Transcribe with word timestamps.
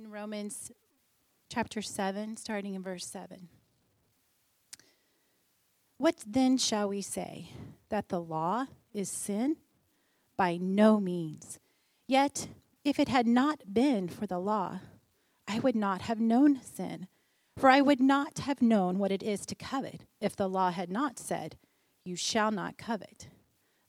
in 0.00 0.10
Romans 0.10 0.72
chapter 1.50 1.82
7, 1.82 2.38
starting 2.38 2.74
in 2.74 2.82
verse 2.82 3.04
7. 3.04 3.48
What 5.98 6.16
then 6.26 6.56
shall 6.56 6.88
we 6.88 7.02
say? 7.02 7.50
That 7.90 8.08
the 8.08 8.20
law 8.20 8.66
is 8.94 9.10
sin? 9.10 9.56
By 10.38 10.56
no 10.56 11.00
means. 11.00 11.58
Yet, 12.06 12.48
if 12.82 12.98
it 12.98 13.08
had 13.08 13.26
not 13.26 13.74
been 13.74 14.08
for 14.08 14.26
the 14.26 14.38
law, 14.38 14.80
I 15.46 15.58
would 15.58 15.76
not 15.76 16.02
have 16.02 16.18
known 16.18 16.62
sin. 16.62 17.06
For 17.58 17.68
I 17.68 17.82
would 17.82 18.00
not 18.00 18.38
have 18.38 18.62
known 18.62 18.98
what 18.98 19.12
it 19.12 19.22
is 19.22 19.44
to 19.46 19.54
covet 19.54 20.06
if 20.18 20.34
the 20.34 20.48
law 20.48 20.70
had 20.70 20.90
not 20.90 21.18
said, 21.18 21.58
You 22.06 22.16
shall 22.16 22.50
not 22.50 22.78
covet. 22.78 23.28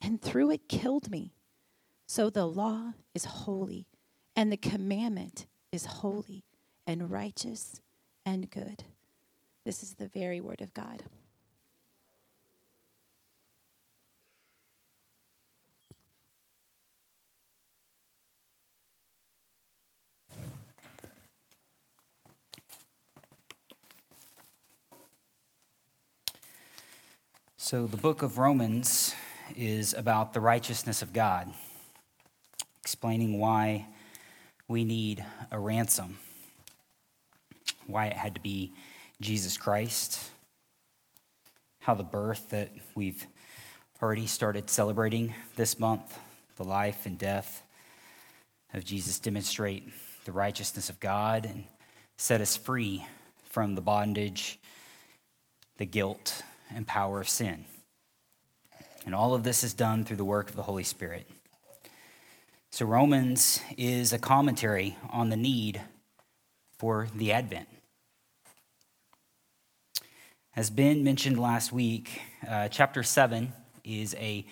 and 0.00 0.20
through 0.20 0.50
it 0.50 0.68
killed 0.68 1.10
me. 1.10 1.32
So 2.06 2.30
the 2.30 2.46
law 2.46 2.94
is 3.14 3.24
holy, 3.24 3.86
and 4.34 4.50
the 4.50 4.56
commandment 4.56 5.46
is 5.72 5.84
holy 5.84 6.44
and 6.86 7.10
righteous 7.10 7.80
and 8.24 8.50
good. 8.50 8.84
This 9.64 9.82
is 9.82 9.94
the 9.94 10.08
very 10.08 10.40
word 10.40 10.62
of 10.62 10.72
God. 10.72 11.02
So, 27.60 27.86
the 27.86 27.98
book 27.98 28.22
of 28.22 28.38
Romans 28.38 29.14
is 29.58 29.92
about 29.92 30.32
the 30.32 30.40
righteousness 30.40 31.02
of 31.02 31.12
God, 31.12 31.52
explaining 32.80 33.40
why 33.40 33.86
we 34.68 34.84
need 34.84 35.24
a 35.50 35.58
ransom, 35.58 36.16
why 37.88 38.06
it 38.06 38.12
had 38.12 38.36
to 38.36 38.40
be 38.40 38.72
Jesus 39.20 39.56
Christ, 39.56 40.30
how 41.80 41.94
the 41.94 42.04
birth 42.04 42.50
that 42.50 42.70
we've 42.94 43.26
already 44.00 44.28
started 44.28 44.70
celebrating 44.70 45.34
this 45.56 45.80
month, 45.80 46.16
the 46.56 46.62
life 46.62 47.04
and 47.04 47.18
death 47.18 47.64
of 48.72 48.84
Jesus, 48.84 49.18
demonstrate 49.18 49.88
the 50.24 50.30
righteousness 50.30 50.88
of 50.88 51.00
God 51.00 51.46
and 51.46 51.64
set 52.16 52.40
us 52.40 52.56
free 52.56 53.04
from 53.42 53.74
the 53.74 53.80
bondage, 53.80 54.60
the 55.78 55.86
guilt, 55.86 56.42
and 56.72 56.86
power 56.86 57.20
of 57.20 57.28
sin. 57.28 57.64
And 59.08 59.14
all 59.14 59.32
of 59.32 59.42
this 59.42 59.64
is 59.64 59.72
done 59.72 60.04
through 60.04 60.18
the 60.18 60.24
work 60.26 60.50
of 60.50 60.56
the 60.56 60.64
Holy 60.64 60.84
Spirit. 60.84 61.26
So, 62.70 62.84
Romans 62.84 63.62
is 63.78 64.12
a 64.12 64.18
commentary 64.18 64.98
on 65.08 65.30
the 65.30 65.36
need 65.36 65.80
for 66.76 67.08
the 67.14 67.32
Advent. 67.32 67.68
As 70.54 70.68
Ben 70.68 71.04
mentioned 71.04 71.40
last 71.40 71.72
week, 71.72 72.20
uh, 72.46 72.68
chapter 72.68 73.02
7 73.02 73.50
is 73.82 74.14
a 74.16 74.44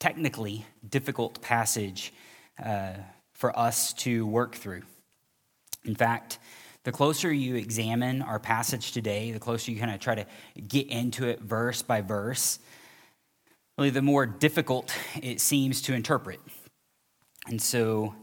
technically 0.00 0.66
difficult 0.88 1.40
passage 1.40 2.12
uh, 2.60 2.94
for 3.32 3.56
us 3.56 3.92
to 3.92 4.26
work 4.26 4.56
through. 4.56 4.82
In 5.84 5.94
fact, 5.94 6.40
the 6.82 6.90
closer 6.90 7.32
you 7.32 7.54
examine 7.54 8.22
our 8.22 8.40
passage 8.40 8.90
today, 8.90 9.30
the 9.30 9.38
closer 9.38 9.70
you 9.70 9.78
kind 9.78 9.94
of 9.94 10.00
try 10.00 10.16
to 10.16 10.26
get 10.66 10.88
into 10.88 11.28
it 11.28 11.42
verse 11.42 11.80
by 11.82 12.00
verse, 12.00 12.58
really 13.80 13.88
the 13.88 14.02
more 14.02 14.26
difficult 14.26 14.94
it 15.22 15.40
seems 15.40 15.80
to 15.80 15.94
interpret. 15.94 16.38
And 17.46 17.62
so 17.62 18.14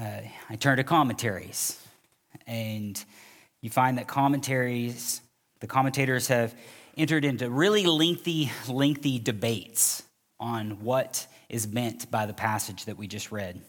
uh, 0.00 0.20
I 0.48 0.54
turn 0.54 0.76
to 0.76 0.84
commentaries, 0.84 1.76
and 2.46 3.04
you 3.60 3.68
find 3.68 3.98
that 3.98 4.06
commentaries, 4.06 5.22
the 5.58 5.66
commentators 5.66 6.28
have 6.28 6.54
entered 6.96 7.24
into 7.24 7.50
really 7.50 7.84
lengthy, 7.84 8.52
lengthy 8.68 9.18
debates 9.18 10.04
on 10.38 10.84
what 10.84 11.26
is 11.48 11.66
meant 11.66 12.08
by 12.12 12.26
the 12.26 12.32
passage 12.32 12.84
that 12.84 12.96
we 12.96 13.08
just 13.08 13.32
read. 13.32 13.60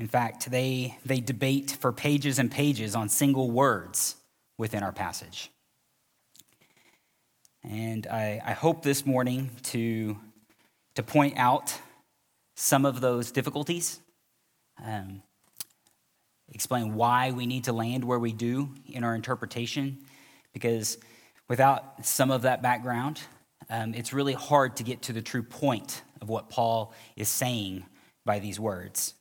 In 0.00 0.08
fact, 0.08 0.50
they, 0.50 0.98
they 1.06 1.20
debate 1.20 1.76
for 1.78 1.92
pages 1.92 2.40
and 2.40 2.50
pages 2.50 2.96
on 2.96 3.08
single 3.08 3.52
words 3.52 4.16
within 4.58 4.82
our 4.82 4.92
passage. 4.92 5.48
And 7.62 8.06
I, 8.06 8.40
I 8.44 8.52
hope 8.52 8.82
this 8.82 9.04
morning 9.04 9.50
to, 9.64 10.18
to 10.94 11.02
point 11.02 11.34
out 11.36 11.78
some 12.56 12.86
of 12.86 13.00
those 13.00 13.30
difficulties, 13.32 14.00
um, 14.84 15.22
explain 16.52 16.94
why 16.94 17.32
we 17.32 17.46
need 17.46 17.64
to 17.64 17.72
land 17.72 18.04
where 18.04 18.18
we 18.18 18.32
do 18.32 18.70
in 18.86 19.04
our 19.04 19.14
interpretation, 19.14 19.98
because 20.52 20.98
without 21.48 22.06
some 22.06 22.30
of 22.30 22.42
that 22.42 22.62
background, 22.62 23.20
um, 23.68 23.94
it's 23.94 24.12
really 24.12 24.32
hard 24.32 24.76
to 24.76 24.82
get 24.82 25.02
to 25.02 25.12
the 25.12 25.22
true 25.22 25.42
point 25.42 26.02
of 26.20 26.28
what 26.28 26.48
Paul 26.48 26.94
is 27.16 27.28
saying 27.28 27.84
by 28.24 28.38
these 28.38 28.58
words. 28.58 29.14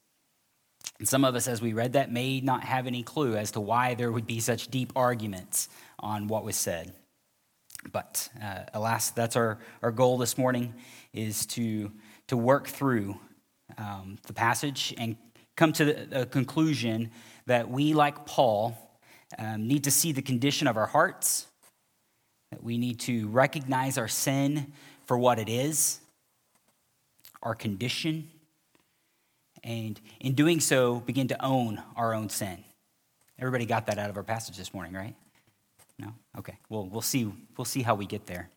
And 0.97 1.07
some 1.07 1.23
of 1.23 1.35
us, 1.35 1.47
as 1.47 1.61
we 1.61 1.73
read 1.73 1.93
that, 1.93 2.11
may 2.11 2.41
not 2.41 2.63
have 2.63 2.87
any 2.87 3.03
clue 3.03 3.35
as 3.35 3.51
to 3.51 3.61
why 3.61 3.95
there 3.95 4.11
would 4.11 4.27
be 4.27 4.39
such 4.39 4.69
deep 4.69 4.91
arguments 4.95 5.69
on 5.99 6.27
what 6.27 6.43
was 6.43 6.55
said. 6.55 6.93
But 7.91 8.29
uh, 8.41 8.63
alas, 8.73 9.11
that's 9.11 9.35
our, 9.35 9.59
our 9.81 9.91
goal 9.91 10.17
this 10.17 10.37
morning 10.37 10.73
is 11.13 11.45
to, 11.47 11.91
to 12.27 12.37
work 12.37 12.67
through 12.67 13.17
um, 13.77 14.17
the 14.27 14.33
passage 14.33 14.93
and 14.97 15.15
come 15.55 15.73
to 15.73 15.85
the, 15.85 16.25
conclusion 16.25 17.11
that 17.45 17.69
we, 17.69 17.93
like 17.93 18.25
Paul, 18.25 18.77
um, 19.37 19.67
need 19.67 19.83
to 19.85 19.91
see 19.91 20.11
the 20.11 20.21
condition 20.21 20.67
of 20.67 20.77
our 20.77 20.85
hearts, 20.85 21.47
that 22.51 22.63
we 22.63 22.77
need 22.77 22.99
to 23.01 23.27
recognize 23.27 23.97
our 23.97 24.07
sin 24.07 24.73
for 25.05 25.17
what 25.17 25.39
it 25.39 25.49
is, 25.49 25.99
our 27.41 27.55
condition, 27.55 28.29
and 29.63 29.99
in 30.19 30.33
doing 30.33 30.59
so, 30.59 30.99
begin 31.01 31.27
to 31.27 31.45
own 31.45 31.81
our 31.95 32.13
own 32.13 32.29
sin. 32.29 32.63
Everybody 33.37 33.65
got 33.65 33.87
that 33.87 33.97
out 33.97 34.09
of 34.09 34.17
our 34.17 34.23
passage 34.23 34.57
this 34.57 34.73
morning, 34.73 34.93
right? 34.93 35.15
No? 35.99 36.13
Okay. 36.37 36.57
Well, 36.69 36.87
we'll 36.87 37.01
see, 37.01 37.31
we'll 37.57 37.65
see 37.65 37.81
how 37.81 37.93
we 37.93 38.05
get 38.05 38.25
there. 38.25 38.49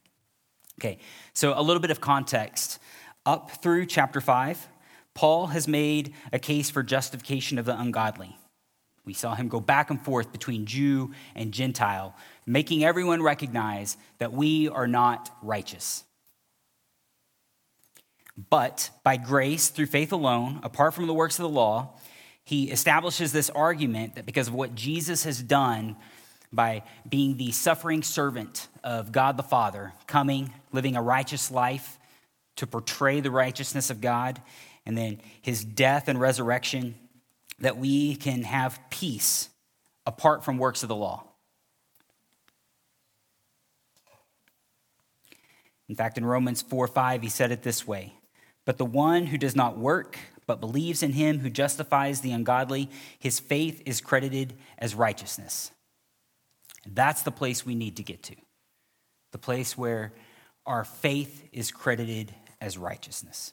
Okay. 0.80 0.98
So, 1.34 1.52
a 1.58 1.62
little 1.62 1.80
bit 1.80 1.90
of 1.90 2.00
context. 2.00 2.78
Up 3.26 3.50
through 3.62 3.86
chapter 3.86 4.20
5, 4.20 4.68
Paul 5.14 5.48
has 5.48 5.68
made 5.68 6.14
a 6.32 6.38
case 6.38 6.70
for 6.70 6.82
justification 6.82 7.58
of 7.58 7.66
the 7.66 7.78
ungodly. 7.78 8.36
We 9.04 9.14
saw 9.14 9.34
him 9.34 9.48
go 9.48 9.60
back 9.60 9.90
and 9.90 10.00
forth 10.00 10.32
between 10.32 10.66
Jew 10.66 11.12
and 11.34 11.52
Gentile, 11.52 12.14
making 12.46 12.84
everyone 12.84 13.22
recognize 13.22 13.96
that 14.18 14.32
we 14.32 14.68
are 14.68 14.86
not 14.86 15.30
righteous. 15.42 16.04
But 18.50 18.90
by 19.04 19.16
grace, 19.16 19.68
through 19.68 19.86
faith 19.86 20.12
alone, 20.12 20.60
apart 20.62 20.94
from 20.94 21.06
the 21.06 21.14
works 21.14 21.38
of 21.38 21.42
the 21.42 21.48
law, 21.48 21.94
he 22.44 22.70
establishes 22.70 23.32
this 23.32 23.50
argument 23.50 24.16
that 24.16 24.26
because 24.26 24.48
of 24.48 24.54
what 24.54 24.74
Jesus 24.74 25.24
has 25.24 25.42
done 25.42 25.96
by 26.52 26.82
being 27.08 27.36
the 27.36 27.52
suffering 27.52 28.02
servant 28.02 28.68
of 28.84 29.12
God 29.12 29.36
the 29.36 29.42
Father, 29.42 29.92
coming, 30.06 30.52
living 30.72 30.96
a 30.96 31.02
righteous 31.02 31.50
life 31.50 31.98
to 32.56 32.66
portray 32.66 33.20
the 33.20 33.30
righteousness 33.30 33.90
of 33.90 34.00
God, 34.00 34.42
and 34.84 34.96
then 34.96 35.20
his 35.40 35.64
death 35.64 36.08
and 36.08 36.20
resurrection, 36.20 36.94
that 37.60 37.78
we 37.78 38.16
can 38.16 38.42
have 38.42 38.78
peace 38.90 39.48
apart 40.04 40.44
from 40.44 40.58
works 40.58 40.82
of 40.82 40.88
the 40.88 40.96
law. 40.96 41.24
In 45.88 45.96
fact, 45.96 46.18
in 46.18 46.24
Romans 46.24 46.62
4 46.62 46.86
5, 46.86 47.22
he 47.22 47.28
said 47.28 47.52
it 47.52 47.62
this 47.62 47.86
way 47.86 48.14
But 48.64 48.78
the 48.78 48.84
one 48.84 49.26
who 49.26 49.38
does 49.38 49.56
not 49.56 49.78
work, 49.78 50.18
but 50.46 50.60
believes 50.60 51.02
in 51.02 51.12
him 51.12 51.40
who 51.40 51.50
justifies 51.50 52.20
the 52.20 52.32
ungodly, 52.32 52.90
his 53.18 53.40
faith 53.40 53.82
is 53.86 54.00
credited 54.00 54.54
as 54.78 54.94
righteousness. 54.94 55.70
That's 56.86 57.22
the 57.22 57.30
place 57.30 57.64
we 57.64 57.74
need 57.74 57.96
to 57.96 58.02
get 58.02 58.22
to. 58.24 58.36
The 59.32 59.38
place 59.38 59.78
where 59.78 60.12
our 60.66 60.84
faith 60.84 61.48
is 61.52 61.70
credited 61.70 62.34
as 62.60 62.78
righteousness. 62.78 63.52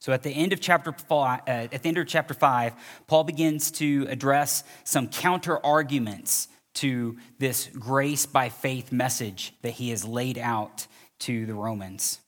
So 0.00 0.12
at 0.12 0.22
the 0.22 0.30
end 0.30 0.52
of 0.52 0.60
chapter 0.60 0.92
five, 0.92 1.40
uh, 1.48 1.68
at 1.72 1.82
the 1.82 1.88
end 1.88 1.98
of 1.98 2.06
chapter 2.06 2.34
five, 2.34 2.74
Paul 3.06 3.24
begins 3.24 3.70
to 3.72 4.06
address 4.08 4.62
some 4.84 5.08
counter 5.08 5.64
arguments 5.64 6.48
to 6.74 7.16
this 7.38 7.68
grace 7.78 8.24
by 8.24 8.48
faith 8.48 8.92
message 8.92 9.52
that 9.62 9.72
he 9.72 9.90
has 9.90 10.04
laid 10.04 10.38
out 10.38 10.86
to 11.20 11.46
the 11.46 11.54
Romans. 11.54 12.20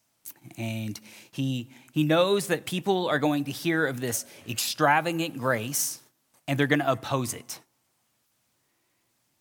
And 0.56 0.98
he, 1.30 1.70
he 1.92 2.02
knows 2.02 2.48
that 2.48 2.64
people 2.64 3.08
are 3.08 3.20
going 3.20 3.44
to 3.44 3.52
hear 3.52 3.86
of 3.86 4.00
this 4.00 4.24
extravagant 4.48 5.38
grace 5.38 6.00
and 6.48 6.58
they're 6.58 6.66
going 6.66 6.80
to 6.80 6.90
oppose 6.90 7.34
it. 7.34 7.60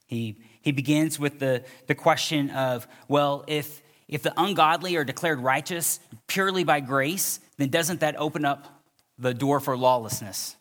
He, 0.10 0.38
he 0.62 0.72
begins 0.72 1.20
with 1.20 1.38
the, 1.38 1.64
the 1.86 1.94
question 1.94 2.50
of, 2.50 2.88
well, 3.08 3.44
if, 3.46 3.84
if 4.08 4.24
the 4.24 4.34
ungodly 4.36 4.96
are 4.96 5.04
declared 5.04 5.40
righteous 5.40 6.00
purely 6.26 6.64
by 6.64 6.80
grace, 6.80 7.40
then 7.58 7.70
doesn't 7.70 8.00
that 8.00 8.16
open 8.16 8.44
up 8.44 8.82
the 9.20 9.36
door 9.36 9.60
for 9.60 9.78
lawlessness? 9.78 10.56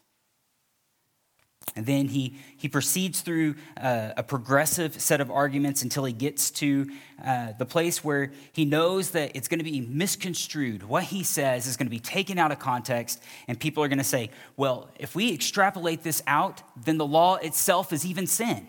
And 1.74 1.86
then 1.86 2.08
he, 2.08 2.36
he 2.58 2.68
proceeds 2.68 3.22
through 3.22 3.54
uh, 3.80 4.10
a 4.18 4.22
progressive 4.22 5.00
set 5.00 5.22
of 5.22 5.30
arguments 5.30 5.82
until 5.82 6.04
he 6.04 6.12
gets 6.12 6.50
to 6.52 6.90
uh, 7.24 7.52
the 7.58 7.64
place 7.64 8.04
where 8.04 8.32
he 8.52 8.66
knows 8.66 9.12
that 9.12 9.32
it's 9.34 9.48
going 9.48 9.60
to 9.60 9.64
be 9.64 9.80
misconstrued. 9.80 10.82
What 10.82 11.04
he 11.04 11.22
says 11.22 11.66
is 11.66 11.78
going 11.78 11.86
to 11.86 11.90
be 11.90 12.00
taken 12.00 12.38
out 12.38 12.52
of 12.52 12.58
context, 12.58 13.22
and 13.46 13.58
people 13.58 13.82
are 13.82 13.88
going 13.88 13.96
to 13.96 14.04
say, 14.04 14.28
well, 14.58 14.90
if 14.98 15.14
we 15.14 15.32
extrapolate 15.32 16.02
this 16.02 16.22
out, 16.26 16.62
then 16.84 16.98
the 16.98 17.06
law 17.06 17.36
itself 17.36 17.94
is 17.94 18.04
even 18.04 18.26
sin. 18.26 18.66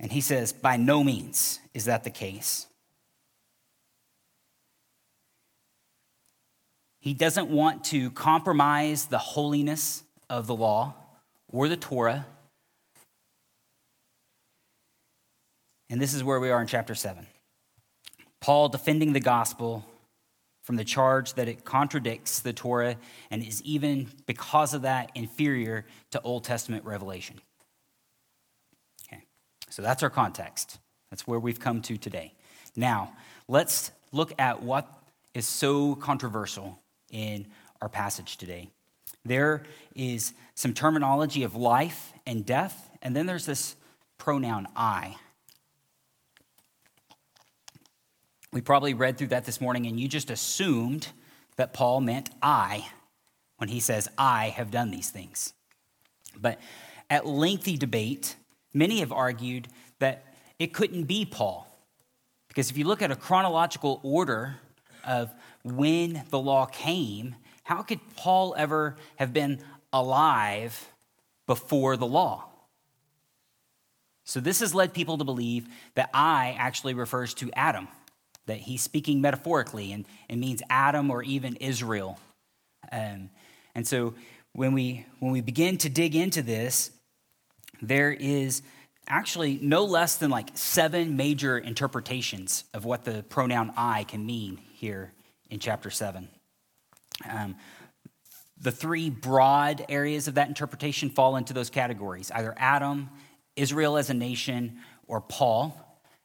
And 0.00 0.12
he 0.12 0.20
says, 0.20 0.52
by 0.52 0.76
no 0.76 1.02
means 1.02 1.58
is 1.74 1.86
that 1.86 2.04
the 2.04 2.10
case. 2.10 2.66
He 7.00 7.14
doesn't 7.14 7.48
want 7.48 7.84
to 7.84 8.10
compromise 8.10 9.06
the 9.06 9.18
holiness 9.18 10.02
of 10.28 10.46
the 10.46 10.54
law 10.54 10.94
or 11.48 11.68
the 11.68 11.76
Torah. 11.76 12.26
And 15.90 16.00
this 16.00 16.12
is 16.12 16.22
where 16.22 16.38
we 16.38 16.50
are 16.50 16.60
in 16.60 16.66
chapter 16.66 16.94
7. 16.94 17.26
Paul 18.40 18.68
defending 18.68 19.14
the 19.14 19.20
gospel 19.20 19.84
from 20.62 20.76
the 20.76 20.84
charge 20.84 21.34
that 21.34 21.48
it 21.48 21.64
contradicts 21.64 22.40
the 22.40 22.52
Torah 22.52 22.96
and 23.30 23.42
is 23.42 23.62
even, 23.62 24.08
because 24.26 24.74
of 24.74 24.82
that, 24.82 25.10
inferior 25.14 25.86
to 26.10 26.20
Old 26.20 26.44
Testament 26.44 26.84
revelation. 26.84 27.40
So 29.70 29.82
that's 29.82 30.02
our 30.02 30.10
context. 30.10 30.78
That's 31.10 31.26
where 31.26 31.38
we've 31.38 31.60
come 31.60 31.82
to 31.82 31.96
today. 31.96 32.34
Now, 32.76 33.12
let's 33.48 33.90
look 34.12 34.32
at 34.38 34.62
what 34.62 34.92
is 35.34 35.46
so 35.46 35.94
controversial 35.94 36.78
in 37.10 37.46
our 37.80 37.88
passage 37.88 38.36
today. 38.36 38.70
There 39.24 39.64
is 39.94 40.32
some 40.54 40.74
terminology 40.74 41.42
of 41.42 41.54
life 41.54 42.12
and 42.26 42.44
death, 42.44 42.90
and 43.02 43.14
then 43.14 43.26
there's 43.26 43.46
this 43.46 43.76
pronoun 44.16 44.66
I. 44.74 45.16
We 48.52 48.60
probably 48.62 48.94
read 48.94 49.18
through 49.18 49.28
that 49.28 49.44
this 49.44 49.60
morning, 49.60 49.86
and 49.86 50.00
you 50.00 50.08
just 50.08 50.30
assumed 50.30 51.08
that 51.56 51.74
Paul 51.74 52.00
meant 52.00 52.30
I 52.42 52.86
when 53.58 53.68
he 53.68 53.80
says, 53.80 54.08
I 54.16 54.48
have 54.48 54.70
done 54.70 54.90
these 54.90 55.10
things. 55.10 55.52
But 56.40 56.58
at 57.10 57.26
lengthy 57.26 57.76
debate, 57.76 58.36
many 58.72 59.00
have 59.00 59.12
argued 59.12 59.68
that 59.98 60.24
it 60.58 60.72
couldn't 60.72 61.04
be 61.04 61.24
Paul. 61.24 61.66
Because 62.48 62.70
if 62.70 62.78
you 62.78 62.84
look 62.84 63.02
at 63.02 63.10
a 63.10 63.16
chronological 63.16 64.00
order 64.02 64.56
of 65.06 65.32
when 65.62 66.24
the 66.30 66.38
law 66.38 66.66
came, 66.66 67.36
how 67.62 67.82
could 67.82 68.00
Paul 68.16 68.54
ever 68.56 68.96
have 69.16 69.32
been 69.32 69.60
alive 69.92 70.90
before 71.46 71.96
the 71.96 72.06
law? 72.06 72.44
So, 74.24 74.40
this 74.40 74.60
has 74.60 74.74
led 74.74 74.92
people 74.92 75.16
to 75.18 75.24
believe 75.24 75.68
that 75.94 76.10
I 76.12 76.54
actually 76.58 76.92
refers 76.92 77.32
to 77.34 77.50
Adam, 77.54 77.88
that 78.46 78.58
he's 78.58 78.82
speaking 78.82 79.22
metaphorically 79.22 79.92
and, 79.92 80.04
it 80.28 80.36
means 80.36 80.62
Adam 80.68 81.10
or 81.10 81.22
even 81.22 81.56
Israel. 81.56 82.18
Um, 82.92 83.30
and 83.74 83.86
so, 83.86 84.14
when 84.52 84.72
we, 84.72 85.06
when 85.20 85.32
we 85.32 85.40
begin 85.40 85.78
to 85.78 85.88
dig 85.88 86.14
into 86.14 86.42
this, 86.42 86.90
there 87.80 88.12
is 88.12 88.62
actually 89.06 89.58
no 89.62 89.84
less 89.84 90.16
than 90.16 90.30
like 90.30 90.50
seven 90.54 91.16
major 91.16 91.58
interpretations 91.58 92.64
of 92.74 92.84
what 92.84 93.04
the 93.04 93.24
pronoun 93.28 93.72
I 93.76 94.04
can 94.04 94.24
mean 94.26 94.58
here 94.72 95.12
in 95.50 95.58
chapter 95.58 95.90
7. 95.90 96.28
Um, 97.28 97.56
the 98.60 98.72
three 98.72 99.08
broad 99.08 99.84
areas 99.88 100.28
of 100.28 100.34
that 100.34 100.48
interpretation 100.48 101.10
fall 101.10 101.36
into 101.36 101.52
those 101.52 101.70
categories 101.70 102.30
either 102.34 102.54
Adam, 102.56 103.08
Israel 103.56 103.96
as 103.96 104.10
a 104.10 104.14
nation, 104.14 104.78
or 105.06 105.20
Paul. 105.20 105.74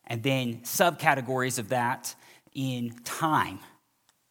And 0.06 0.22
then 0.22 0.60
subcategories 0.62 1.60
of 1.60 1.70
that 1.70 2.14
in 2.54 2.94
time 3.06 3.60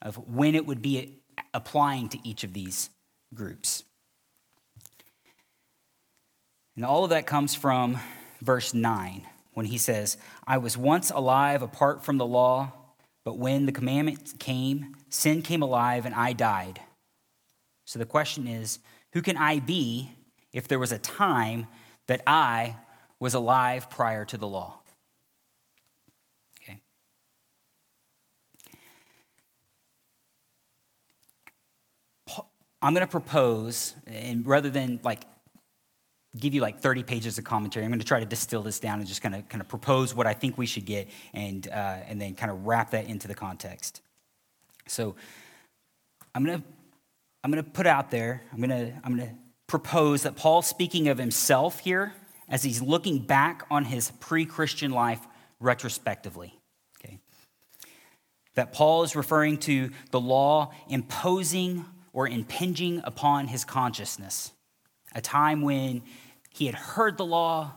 of 0.03 0.17
when 0.29 0.55
it 0.55 0.67
would 0.67 0.83
be 0.83 1.23
applying 1.55 2.09
to 2.11 2.29
each 2.29 2.45
of 2.45 2.53
these 2.53 2.91
groups. 3.35 3.85
And 6.77 6.85
all 6.85 7.05
of 7.05 7.11
that 7.11 7.27
comes 7.27 7.55
from 7.55 7.99
verse 8.41 8.75
9 8.75 9.27
when 9.55 9.67
he 9.67 9.79
says, 9.79 10.17
I 10.47 10.59
was 10.59 10.77
once 10.77 11.11
alive 11.11 11.63
apart 11.63 12.05
from 12.05 12.19
the 12.19 12.27
law 12.27 12.73
but 13.25 13.39
when 13.39 13.67
the 13.67 13.73
commandment 13.73 14.39
came, 14.39 14.97
sin 15.09 15.43
came 15.43 15.63
alive 15.63 16.07
and 16.07 16.15
I 16.15 16.33
died. 16.33 16.81
So 17.85 17.99
the 17.99 18.07
question 18.07 18.47
is 18.47 18.79
who 19.13 19.23
can 19.23 19.37
I 19.37 19.61
be 19.61 20.13
if 20.53 20.69
there 20.69 20.79
was 20.79 20.93
a 20.93 20.99
time 20.99 21.67
that 22.07 22.23
I 22.27 22.77
was 23.21 23.35
alive 23.35 23.91
prior 23.91 24.25
to 24.25 24.37
the 24.37 24.49
law? 24.49 24.81
Okay. 26.61 26.81
I'm 32.81 32.95
going 32.95 33.07
to 33.07 33.11
propose, 33.11 33.95
and 34.07 34.45
rather 34.45 34.71
than 34.71 34.99
like 35.05 35.23
give 36.39 36.55
you 36.55 36.61
like 36.61 36.81
30 36.81 37.03
pages 37.03 37.39
of 37.39 37.45
commentary. 37.45 37.85
I'm 37.85 37.91
going 37.91 38.01
to 38.01 38.07
try 38.07 38.21
to 38.21 38.27
distill 38.27 38.63
this 38.63 38.81
down 38.81 38.99
and 38.99 39.09
just 39.09 39.21
kind 39.23 39.35
of 39.35 39.49
kind 39.49 39.61
of 39.61 39.69
propose 39.69 40.15
what 40.15 40.27
I 40.27 40.33
think 40.33 40.57
we 40.57 40.67
should 40.67 40.87
get 40.87 41.09
and, 41.35 41.69
uh, 41.69 41.97
and 42.07 42.21
then 42.21 42.35
kind 42.35 42.51
of 42.51 42.67
wrap 42.67 42.91
that 42.91 43.07
into 43.07 43.29
the 43.29 43.35
context. 43.35 44.01
So 44.87 45.15
I'm 46.35 46.45
going 46.45 46.61
to 46.61 46.67
I'm 47.45 47.51
going 47.51 47.63
to 47.63 47.71
put 47.71 47.89
out 47.89 48.13
there, 48.13 48.41
I'm 48.53 48.59
going 48.59 48.71
to 48.71 48.93
I'm 49.05 49.17
going 49.17 49.29
to 49.29 49.35
propose 49.67 50.23
that 50.23 50.37
Paul 50.37 50.63
speaking 50.63 51.09
of 51.09 51.19
himself 51.19 51.81
here 51.81 52.15
as 52.49 52.63
he's 52.63 52.81
looking 52.81 53.19
back 53.19 53.65
on 53.71 53.85
his 53.85 54.11
pre-Christian 54.21 54.91
life 54.91 55.21
retrospectively. 55.59 56.59
Okay. 56.99 57.19
That 58.55 58.73
Paul 58.73 59.03
is 59.03 59.17
referring 59.17 59.59
to 59.59 59.91
the 60.11 60.21
law 60.21 60.73
imposing 60.89 61.85
or 62.13 62.29
impinging 62.29 63.01
upon 63.05 63.49
his 63.49 63.65
consciousness 63.65 64.53
a 65.15 65.21
time 65.21 65.63
when 65.63 66.03
he 66.51 66.67
had 66.67 66.75
heard 66.75 67.17
the 67.17 67.25
law, 67.25 67.73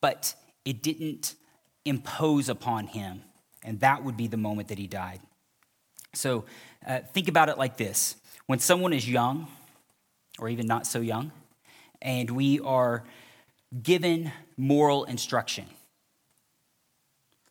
but 0.00 0.34
it 0.64 0.82
didn't 0.82 1.34
impose 1.84 2.48
upon 2.48 2.86
him. 2.86 3.22
And 3.62 3.80
that 3.80 4.04
would 4.04 4.16
be 4.16 4.26
the 4.26 4.36
moment 4.36 4.68
that 4.68 4.78
he 4.78 4.86
died. 4.86 5.20
So 6.14 6.44
uh, 6.86 7.00
think 7.12 7.28
about 7.28 7.48
it 7.48 7.58
like 7.58 7.76
this 7.76 8.16
when 8.46 8.58
someone 8.58 8.92
is 8.92 9.08
young, 9.08 9.48
or 10.38 10.48
even 10.48 10.66
not 10.66 10.86
so 10.86 11.00
young, 11.00 11.32
and 12.02 12.30
we 12.30 12.60
are 12.60 13.04
given 13.82 14.30
moral 14.56 15.04
instruction, 15.04 15.66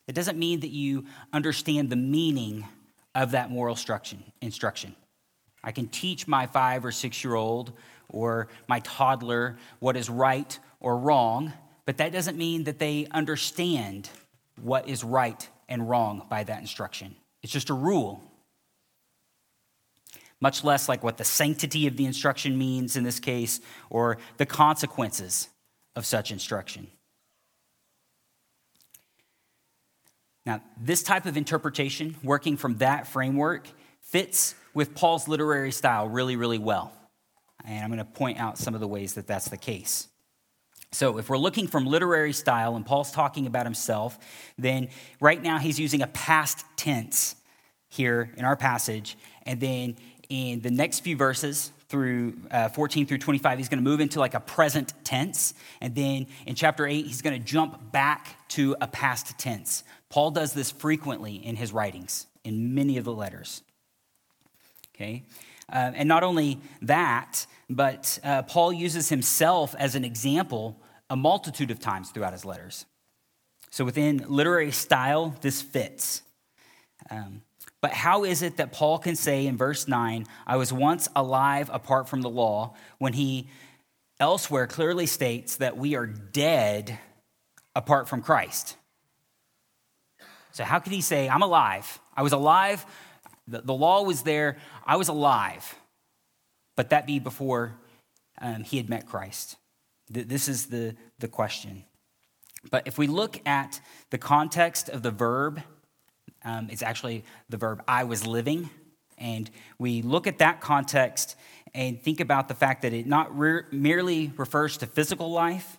it 0.07 0.13
doesn't 0.13 0.37
mean 0.37 0.59
that 0.61 0.69
you 0.69 1.05
understand 1.31 1.89
the 1.89 1.95
meaning 1.95 2.67
of 3.15 3.31
that 3.31 3.49
moral 3.49 3.73
instruction. 3.73 4.23
instruction. 4.41 4.95
I 5.63 5.71
can 5.71 5.87
teach 5.87 6.27
my 6.27 6.45
five 6.45 6.83
or 6.83 6.91
six 6.91 7.23
year 7.23 7.35
old 7.35 7.73
or 8.09 8.47
my 8.67 8.79
toddler 8.81 9.57
what 9.79 9.97
is 9.97 10.09
right 10.09 10.57
or 10.79 10.97
wrong, 10.97 11.53
but 11.85 11.97
that 11.97 12.11
doesn't 12.11 12.37
mean 12.37 12.63
that 12.65 12.79
they 12.79 13.07
understand 13.11 14.09
what 14.61 14.87
is 14.87 15.03
right 15.03 15.49
and 15.67 15.89
wrong 15.89 16.25
by 16.29 16.43
that 16.43 16.61
instruction. 16.61 17.15
It's 17.41 17.51
just 17.51 17.69
a 17.69 17.73
rule. 17.73 18.23
Much 20.39 20.63
less 20.63 20.89
like 20.89 21.03
what 21.03 21.17
the 21.17 21.23
sanctity 21.23 21.87
of 21.87 21.97
the 21.97 22.05
instruction 22.05 22.57
means 22.57 22.95
in 22.95 23.03
this 23.03 23.19
case, 23.19 23.61
or 23.89 24.17
the 24.37 24.45
consequences 24.45 25.47
of 25.95 26.05
such 26.05 26.31
instruction. 26.31 26.87
Now, 30.45 30.61
this 30.79 31.03
type 31.03 31.25
of 31.25 31.37
interpretation, 31.37 32.17
working 32.23 32.57
from 32.57 32.77
that 32.79 33.07
framework, 33.07 33.67
fits 34.01 34.55
with 34.73 34.93
Paul's 34.93 35.27
literary 35.27 35.71
style 35.71 36.09
really, 36.09 36.35
really 36.35 36.57
well. 36.57 36.93
And 37.65 37.83
I'm 37.83 37.89
going 37.89 37.99
to 37.99 38.05
point 38.05 38.39
out 38.39 38.57
some 38.57 38.73
of 38.73 38.81
the 38.81 38.87
ways 38.87 39.13
that 39.13 39.27
that's 39.27 39.49
the 39.49 39.57
case. 39.57 40.07
So, 40.91 41.17
if 41.17 41.27
we're 41.29 41.37
looking 41.37 41.67
from 41.67 41.85
literary 41.85 42.33
style, 42.33 42.75
and 42.75 42.85
Paul's 42.85 43.11
talking 43.11 43.47
about 43.47 43.65
himself, 43.65 44.19
then 44.59 44.89
right 45.19 45.41
now 45.41 45.57
he's 45.57 45.79
using 45.79 46.01
a 46.01 46.07
past 46.07 46.65
tense. 46.75 47.35
here 47.89 48.31
in 48.37 48.45
our 48.45 48.55
passage. 48.55 49.17
And 49.43 49.59
then 49.59 49.97
in 50.29 50.61
the 50.61 50.71
next 50.71 51.01
few 51.01 51.15
verses, 51.15 51.71
through 51.93 52.33
uh, 52.49 52.69
14 52.69 53.05
through 53.05 53.19
25, 53.19 53.59
he's 53.59 53.69
going 53.69 53.77
to 53.77 53.87
move 53.87 53.99
into 53.99 54.19
like 54.19 54.33
a 54.33 54.39
present 54.39 54.93
tense. 55.03 55.53
And 55.79 55.93
then 55.93 56.25
in 56.47 56.55
chapter 56.55 56.87
8, 56.87 57.05
he's 57.05 57.21
going 57.21 57.39
to 57.39 57.45
jump 57.45 57.91
back 57.91 58.35
to 58.49 58.75
a 58.81 58.87
past 58.87 59.37
tense. 59.37 59.83
Paul 60.09 60.31
does 60.31 60.53
this 60.53 60.71
frequently 60.71 61.35
in 61.35 61.55
his 61.55 61.71
writings, 61.71 62.25
in 62.43 62.73
many 62.73 62.97
of 62.97 63.03
the 63.05 63.13
letters. 63.13 63.61
Okay? 64.95 65.23
Uh, 65.71 65.91
and 65.95 66.07
not 66.07 66.23
only 66.23 66.59
that, 66.81 67.45
but 67.69 68.19
uh, 68.23 68.43
Paul 68.43 68.73
uses 68.73 69.09
himself 69.09 69.75
as 69.77 69.95
an 69.95 70.03
example 70.03 70.79
a 71.09 71.15
multitude 71.15 71.71
of 71.71 71.79
times 71.79 72.09
throughout 72.09 72.33
his 72.33 72.45
letters. 72.45 72.85
So 73.69 73.85
within 73.85 74.25
literary 74.27 74.71
style, 74.71 75.35
this 75.41 75.61
fits. 75.61 76.21
Um, 77.09 77.41
but 77.81 77.91
how 77.91 78.23
is 78.23 78.41
it 78.41 78.57
that 78.57 78.71
Paul 78.71 78.97
can 78.97 79.15
say 79.15 79.45
in 79.45 79.57
verse 79.57 79.87
9, 79.87 80.25
I 80.47 80.57
was 80.57 80.71
once 80.71 81.09
alive 81.15 81.69
apart 81.73 82.07
from 82.07 82.21
the 82.21 82.29
law, 82.29 82.75
when 82.97 83.13
he 83.13 83.49
elsewhere 84.19 84.67
clearly 84.67 85.05
states 85.05 85.57
that 85.57 85.75
we 85.75 85.95
are 85.95 86.05
dead 86.05 86.97
apart 87.75 88.07
from 88.07 88.21
Christ? 88.21 88.77
So, 90.51 90.63
how 90.63 90.79
could 90.79 90.93
he 90.93 91.01
say, 91.01 91.27
I'm 91.27 91.41
alive? 91.41 91.99
I 92.15 92.21
was 92.21 92.31
alive, 92.31 92.85
the, 93.47 93.61
the 93.61 93.73
law 93.73 94.03
was 94.03 94.23
there, 94.23 94.57
I 94.85 94.95
was 94.95 95.09
alive, 95.09 95.75
but 96.75 96.89
that 96.89 97.05
be 97.05 97.19
before 97.19 97.75
um, 98.41 98.63
he 98.63 98.77
had 98.77 98.89
met 98.89 99.07
Christ? 99.07 99.57
This 100.09 100.47
is 100.47 100.67
the, 100.67 100.95
the 101.19 101.27
question. 101.27 101.85
But 102.69 102.87
if 102.87 102.97
we 102.97 103.07
look 103.07 103.41
at 103.47 103.79
the 104.09 104.17
context 104.17 104.89
of 104.89 105.01
the 105.01 105.11
verb 105.11 105.61
um, 106.43 106.67
it's 106.69 106.81
actually 106.81 107.23
the 107.49 107.57
verb 107.57 107.83
I 107.87 108.03
was 108.03 108.27
living. 108.27 108.69
And 109.17 109.49
we 109.77 110.01
look 110.01 110.27
at 110.27 110.39
that 110.39 110.61
context 110.61 111.35
and 111.73 112.01
think 112.01 112.19
about 112.19 112.47
the 112.47 112.53
fact 112.53 112.81
that 112.81 112.93
it 112.93 113.07
not 113.07 113.37
re- 113.37 113.63
merely 113.71 114.31
refers 114.37 114.77
to 114.77 114.85
physical 114.85 115.31
life, 115.31 115.77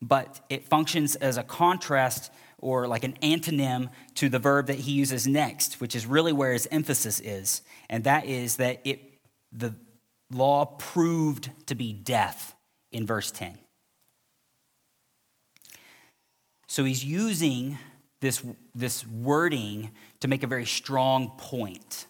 but 0.00 0.40
it 0.48 0.64
functions 0.64 1.16
as 1.16 1.36
a 1.36 1.42
contrast 1.42 2.32
or 2.58 2.86
like 2.86 3.04
an 3.04 3.16
antonym 3.22 3.90
to 4.14 4.28
the 4.28 4.38
verb 4.38 4.66
that 4.66 4.78
he 4.80 4.92
uses 4.92 5.26
next, 5.26 5.80
which 5.80 5.94
is 5.94 6.06
really 6.06 6.32
where 6.32 6.52
his 6.52 6.66
emphasis 6.70 7.20
is. 7.20 7.62
And 7.88 8.04
that 8.04 8.26
is 8.26 8.56
that 8.56 8.80
it, 8.84 9.00
the 9.52 9.74
law 10.30 10.64
proved 10.64 11.50
to 11.66 11.74
be 11.74 11.92
death 11.92 12.54
in 12.92 13.06
verse 13.06 13.30
10. 13.30 13.58
So 16.66 16.84
he's 16.84 17.04
using 17.04 17.78
this, 18.20 18.42
this 18.74 19.06
wording 19.06 19.90
to 20.20 20.28
make 20.28 20.42
a 20.42 20.46
very 20.46 20.64
strong 20.64 21.32
point. 21.36 22.06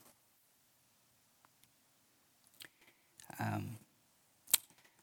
Um, 3.38 3.78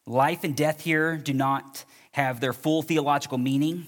life 0.06 0.42
and 0.42 0.56
death 0.56 0.80
here 0.80 1.16
do 1.16 1.32
not 1.32 1.84
have 2.12 2.40
their 2.40 2.52
full 2.52 2.82
theological 2.82 3.38
meaning. 3.38 3.86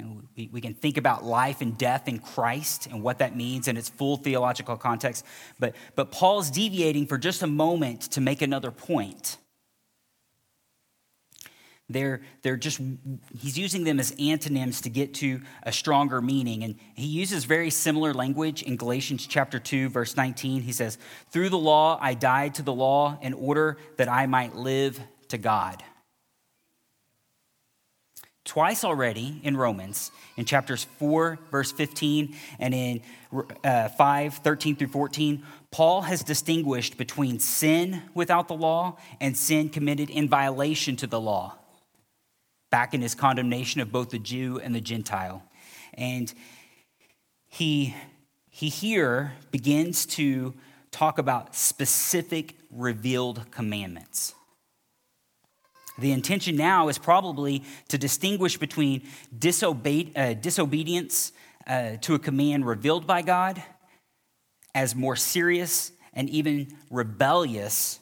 And 0.00 0.28
we, 0.36 0.48
we 0.52 0.60
can 0.60 0.74
think 0.74 0.96
about 0.96 1.24
life 1.24 1.60
and 1.60 1.76
death 1.76 2.08
in 2.08 2.18
Christ 2.18 2.86
and 2.86 3.02
what 3.02 3.18
that 3.18 3.36
means 3.36 3.68
in 3.68 3.76
its 3.76 3.88
full 3.88 4.16
theological 4.16 4.76
context. 4.76 5.24
But, 5.58 5.74
but 5.94 6.10
Paul's 6.10 6.50
deviating 6.50 7.06
for 7.06 7.18
just 7.18 7.42
a 7.42 7.46
moment 7.46 8.02
to 8.12 8.20
make 8.20 8.42
another 8.42 8.70
point. 8.70 9.36
They're, 11.90 12.20
they're 12.42 12.56
just, 12.56 12.80
he's 13.36 13.58
using 13.58 13.82
them 13.82 13.98
as 13.98 14.14
antonyms 14.18 14.82
to 14.82 14.88
get 14.88 15.12
to 15.14 15.40
a 15.64 15.72
stronger 15.72 16.22
meaning. 16.22 16.62
And 16.62 16.76
he 16.94 17.06
uses 17.06 17.44
very 17.44 17.68
similar 17.68 18.14
language 18.14 18.62
in 18.62 18.76
Galatians 18.76 19.26
chapter 19.26 19.58
2, 19.58 19.88
verse 19.88 20.16
19. 20.16 20.62
He 20.62 20.72
says, 20.72 20.98
Through 21.30 21.48
the 21.48 21.58
law 21.58 21.98
I 22.00 22.14
died 22.14 22.54
to 22.54 22.62
the 22.62 22.72
law 22.72 23.18
in 23.20 23.34
order 23.34 23.76
that 23.96 24.08
I 24.08 24.26
might 24.26 24.54
live 24.54 25.00
to 25.28 25.38
God. 25.38 25.82
Twice 28.44 28.84
already 28.84 29.40
in 29.44 29.56
Romans, 29.56 30.10
in 30.36 30.44
chapters 30.44 30.84
4, 30.98 31.38
verse 31.50 31.72
15, 31.72 32.34
and 32.58 32.74
in 32.74 33.02
uh, 33.62 33.88
5, 33.88 34.34
13 34.34 34.76
through 34.76 34.88
14, 34.88 35.44
Paul 35.70 36.02
has 36.02 36.22
distinguished 36.22 36.96
between 36.96 37.38
sin 37.38 38.02
without 38.14 38.48
the 38.48 38.54
law 38.54 38.96
and 39.20 39.36
sin 39.36 39.68
committed 39.68 40.08
in 40.08 40.28
violation 40.28 40.96
to 40.96 41.06
the 41.06 41.20
law 41.20 41.58
back 42.70 42.94
in 42.94 43.02
his 43.02 43.14
condemnation 43.14 43.80
of 43.80 43.92
both 43.92 44.10
the 44.10 44.18
Jew 44.18 44.58
and 44.58 44.74
the 44.74 44.80
Gentile. 44.80 45.42
And 45.94 46.32
he, 47.46 47.94
he 48.48 48.68
here 48.68 49.32
begins 49.50 50.06
to 50.06 50.54
talk 50.90 51.18
about 51.18 51.54
specific 51.54 52.54
revealed 52.70 53.50
commandments. 53.50 54.34
The 56.00 56.12
intention 56.12 56.56
now 56.56 56.88
is 56.88 56.98
probably 56.98 57.62
to 57.88 57.98
distinguish 57.98 58.56
between 58.56 59.06
disobe- 59.38 60.16
uh, 60.16 60.34
disobedience 60.34 61.32
uh, 61.66 61.96
to 62.00 62.14
a 62.14 62.18
command 62.18 62.66
revealed 62.66 63.06
by 63.06 63.22
God 63.22 63.62
as 64.74 64.94
more 64.94 65.16
serious 65.16 65.92
and 66.14 66.30
even 66.30 66.68
rebellious 66.90 68.00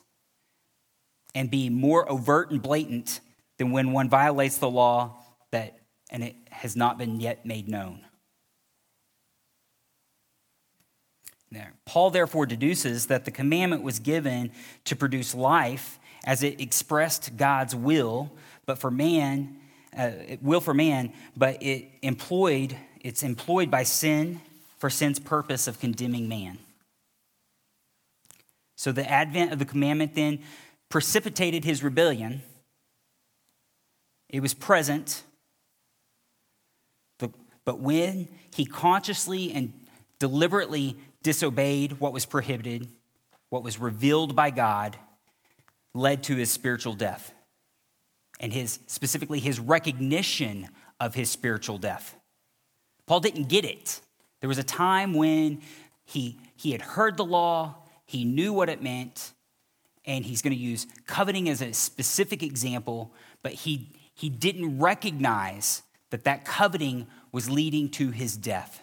and 1.35 1.51
be 1.51 1.69
more 1.69 2.11
overt 2.11 2.51
and 2.51 2.63
blatant 2.63 3.21
than 3.59 3.73
when 3.73 3.93
one 3.93 4.09
violates 4.09 4.59
the 4.59 4.71
law 4.71 5.17
that, 5.51 5.79
and 6.11 6.23
it 6.23 6.37
has 6.51 6.77
not 6.77 6.99
been 6.99 7.21
yet 7.21 7.45
made 7.45 7.69
known. 7.69 8.05
There. 11.51 11.73
Paul 11.87 12.11
therefore 12.11 12.47
deduces 12.47 13.07
that 13.07 13.25
the 13.25 13.31
commandment 13.31 13.83
was 13.83 13.99
given 13.99 14.53
to 14.85 14.95
produce 14.95 15.35
life 15.35 15.99
as 16.25 16.43
it 16.43 16.61
expressed 16.61 17.37
God's 17.37 17.75
will, 17.75 18.31
but 18.67 18.79
for 18.79 18.91
man, 18.91 19.57
uh, 19.97 20.11
will 20.41 20.61
for 20.61 20.75
man, 20.75 21.13
but 21.37 21.63
it 21.63 21.89
employed, 22.03 22.77
it's 23.01 23.23
employed 23.23 23.71
by 23.71 23.83
sin 23.83 24.41
for 24.79 24.91
sin's 24.91 25.19
purpose 25.19 25.67
of 25.67 25.81
condemning 25.81 26.29
man. 26.29 26.59
So 28.77 28.93
the 28.93 29.09
advent 29.11 29.53
of 29.53 29.59
the 29.59 29.65
commandment 29.65 30.15
then 30.15 30.41
precipitated 30.89 31.65
his 31.65 31.83
rebellion 31.83 32.43
it 34.29 34.41
was 34.41 34.55
present. 34.55 35.23
But, 37.19 37.31
but 37.65 37.81
when 37.81 38.29
he 38.55 38.67
consciously 38.67 39.53
and 39.53 39.73
deliberately 40.19 40.97
disobeyed 41.23 42.01
what 42.01 42.13
was 42.13 42.27
prohibited, 42.27 42.89
what 43.49 43.63
was 43.63 43.79
revealed 43.79 44.37
by 44.37 44.51
God, 44.51 44.97
led 45.95 46.23
to 46.25 46.37
his 46.37 46.51
spiritual 46.51 46.95
death. 46.95 47.33
And 48.41 48.53
his 48.53 48.79
specifically 48.87 49.41
his 49.41 49.59
recognition 49.59 50.69
of 51.01 51.15
his 51.15 51.31
spiritual 51.31 51.79
death. 51.79 52.17
Paul 53.07 53.21
didn't 53.21 53.49
get 53.49 53.65
it. 53.65 54.01
There 54.41 54.49
was 54.49 54.59
a 54.59 54.65
time 54.65 55.15
when 55.15 55.63
he, 56.05 56.39
he 56.57 56.73
had 56.73 56.83
heard 56.83 57.17
the 57.17 57.25
law, 57.25 57.77
he 58.07 58.25
knew 58.25 58.53
what 58.53 58.69
it 58.69 58.83
meant, 58.83 59.33
and 60.05 60.25
he's 60.25 60.41
going 60.43 60.55
to 60.55 60.61
use 60.61 60.87
coveting 61.07 61.49
as 61.49 61.61
a 61.61 61.73
specific 61.73 62.43
example, 62.43 63.13
but 63.43 63.53
he, 63.53 63.91
he 64.15 64.29
didn't 64.29 64.79
recognize 64.79 65.83
that 66.11 66.25
that 66.25 66.45
coveting 66.45 67.07
was 67.33 67.51
leading 67.51 67.91
to 67.91 68.11
his 68.11 68.37
death. 68.37 68.83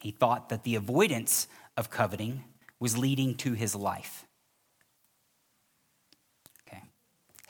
He 0.00 0.10
thought 0.10 0.50
that 0.50 0.64
the 0.64 0.74
avoidance 0.74 1.48
of 1.76 1.88
coveting 1.90 2.44
was 2.78 2.98
leading 2.98 3.34
to 3.36 3.54
his 3.54 3.74
life. 3.74 4.26
Okay. 6.68 6.82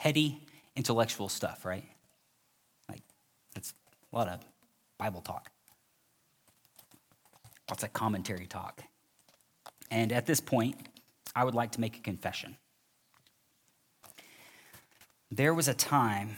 Heady 0.05 0.39
intellectual 0.77 1.31
stuff, 1.31 1.65
right? 1.65 1.87
Like, 2.91 3.01
that's 3.55 3.73
a 4.13 4.17
lot 4.17 4.29
of 4.29 4.41
Bible 4.99 5.23
talk, 5.23 5.51
lots 7.71 7.83
of 7.83 7.95
commentary 7.95 8.47
talk. 8.47 8.83
And 9.91 10.13
at 10.13 10.27
this 10.27 10.41
point, 10.41 10.77
I 11.35 11.43
would 11.43 11.55
like 11.55 11.73
to 11.73 11.81
make 11.81 11.97
a 11.97 12.01
confession. 12.01 12.59
There 15.31 15.55
was 15.55 15.69
a 15.69 15.75
time 15.75 16.37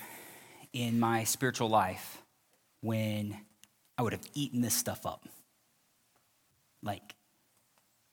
in 0.73 1.01
my 1.01 1.25
spiritual 1.25 1.69
life 1.69 2.23
when 2.83 3.37
I 3.99 4.03
would 4.03 4.13
have 4.13 4.29
eaten 4.33 4.61
this 4.61 4.75
stuff 4.75 5.05
up. 5.05 5.29
Like, 6.85 7.17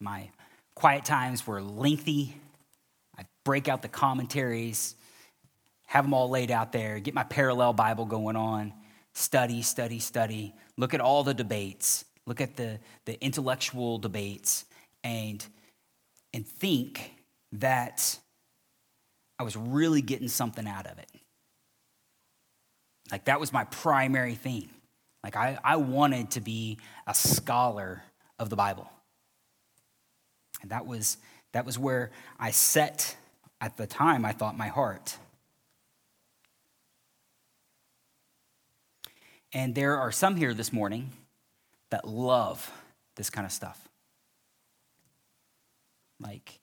my 0.02 0.32
quiet 0.74 1.06
times 1.06 1.46
were 1.46 1.62
lengthy. 1.62 2.38
I'd 3.16 3.28
break 3.46 3.68
out 3.68 3.84
the 3.84 3.88
commentaries, 3.88 4.96
have 5.94 6.06
them 6.06 6.14
all 6.16 6.28
laid 6.28 6.50
out 6.50 6.72
there, 6.72 7.00
get 7.00 7.14
my 7.14 7.22
parallel 7.22 7.72
Bible 7.72 8.06
going 8.06 8.36
on, 8.36 8.74
study, 9.14 9.62
study, 9.62 10.00
study, 10.00 10.52
look 10.76 10.96
at 10.96 11.00
all 11.00 11.24
the 11.24 11.36
debates, 11.36 12.04
look 12.26 12.42
at 12.42 12.56
the, 12.56 12.80
the 13.06 13.24
intellectual 13.24 14.00
debates, 14.00 14.66
and, 15.04 15.46
and 16.34 16.48
think 16.48 17.14
that 17.52 18.18
I 19.38 19.44
was 19.44 19.56
really 19.56 20.02
getting 20.02 20.30
something 20.30 20.68
out 20.68 20.88
of 20.88 20.98
it. 20.98 21.12
Like 23.12 23.26
that 23.26 23.40
was 23.40 23.54
my 23.54 23.66
primary 23.66 24.34
thing. 24.34 24.72
Like 25.24 25.36
I, 25.36 25.60
I 25.64 25.76
wanted 25.76 26.32
to 26.32 26.42
be 26.42 26.80
a 27.06 27.14
scholar 27.14 28.02
of 28.40 28.50
the 28.50 28.56
Bible. 28.56 28.90
And 30.64 30.72
that 30.72 30.88
was, 30.88 31.18
that 31.52 31.68
was 31.68 31.78
where 31.78 32.10
I 32.40 32.50
set, 32.50 33.16
at 33.62 33.78
the 33.78 33.86
time, 33.86 34.26
I 34.26 34.32
thought, 34.32 34.58
my 34.58 34.70
heart. 34.70 35.18
And 39.54 39.76
there 39.76 39.98
are 40.00 40.12
some 40.12 40.36
here 40.36 40.54
this 40.54 40.74
morning 40.74 41.12
that 41.92 42.08
love 42.08 42.72
this 43.16 43.30
kind 43.30 43.46
of 43.46 43.52
stuff. 43.52 43.88
Like, 46.20 46.60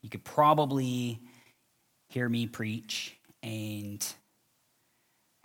you 0.00 0.08
could 0.08 0.24
probably 0.24 1.20
hear 2.08 2.28
me 2.28 2.46
preach 2.46 3.16
and 3.42 4.06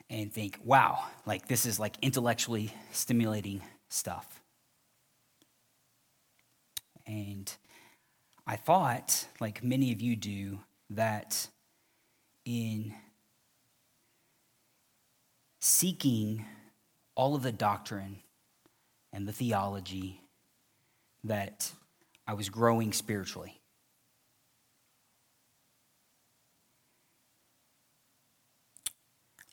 and 0.09 0.31
think, 0.31 0.59
wow, 0.63 1.03
like 1.25 1.47
this 1.47 1.65
is 1.65 1.79
like 1.79 1.95
intellectually 2.01 2.71
stimulating 2.91 3.61
stuff. 3.89 4.41
And 7.07 7.51
I 8.45 8.55
thought, 8.55 9.27
like 9.39 9.63
many 9.63 9.91
of 9.91 10.01
you 10.01 10.15
do, 10.15 10.59
that 10.91 11.47
in 12.45 12.93
seeking 15.59 16.45
all 17.15 17.35
of 17.35 17.43
the 17.43 17.51
doctrine 17.51 18.17
and 19.13 19.27
the 19.27 19.31
theology 19.31 20.21
that 21.23 21.71
I 22.27 22.33
was 22.33 22.49
growing 22.49 22.91
spiritually. 22.93 23.59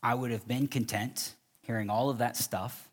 I 0.02 0.14
would 0.14 0.32
have 0.32 0.48
been 0.48 0.66
content 0.66 1.34
hearing 1.60 1.88
all 1.88 2.10
of 2.10 2.18
that 2.18 2.36
stuff 2.36 2.88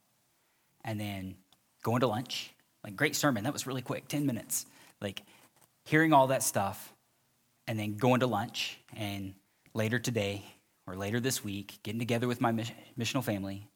and 0.86 1.00
then 1.00 1.36
going 1.82 2.02
to 2.02 2.08
lunch. 2.08 2.54
Like, 2.84 2.96
great 2.96 3.16
sermon. 3.16 3.44
That 3.44 3.54
was 3.54 3.66
really 3.66 3.82
quick, 3.82 4.08
10 4.08 4.26
minutes. 4.26 4.68
Like, 5.02 5.24
hearing 5.86 6.14
all 6.14 6.28
that 6.28 6.44
stuff 6.44 6.94
and 7.68 7.80
then 7.80 7.98
going 7.98 8.20
to 8.20 8.28
lunch 8.28 8.80
and 8.96 9.34
later 9.74 9.98
today 9.98 10.46
or 10.86 10.96
later 10.96 11.20
this 11.20 11.44
week, 11.44 11.80
getting 11.84 12.00
together 12.00 12.28
with 12.28 12.42
my 12.42 12.52
missional 12.98 13.24
family 13.24 13.69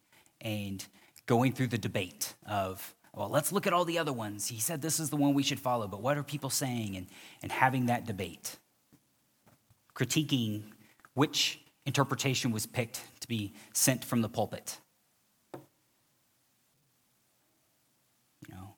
and 0.44 0.86
going 1.26 1.54
through 1.54 1.68
the 1.68 1.78
debate 1.78 2.36
of, 2.46 2.94
well, 3.16 3.30
let's 3.30 3.52
look 3.52 3.66
at 3.66 3.74
all 3.74 3.86
the 3.86 3.98
other 3.98 4.14
ones. 4.14 4.48
He 4.48 4.60
said 4.60 4.82
this 4.82 5.00
is 5.00 5.10
the 5.10 5.16
one 5.16 5.34
we 5.34 5.44
should 5.44 5.60
follow, 5.60 5.88
but 5.88 6.02
what 6.02 6.18
are 6.18 6.24
people 6.24 6.50
saying? 6.50 6.98
And, 6.98 7.08
and 7.42 7.52
having 7.52 7.86
that 7.88 8.06
debate, 8.06 8.58
critiquing 9.96 10.64
which 11.14 11.60
interpretation 11.86 12.52
was 12.52 12.66
picked 12.66 13.02
to 13.22 13.28
be 13.28 13.54
sent 13.74 14.04
from 14.04 14.22
the 14.22 14.30
pulpit. 14.30 14.78
You 18.48 18.56
know, 18.56 18.76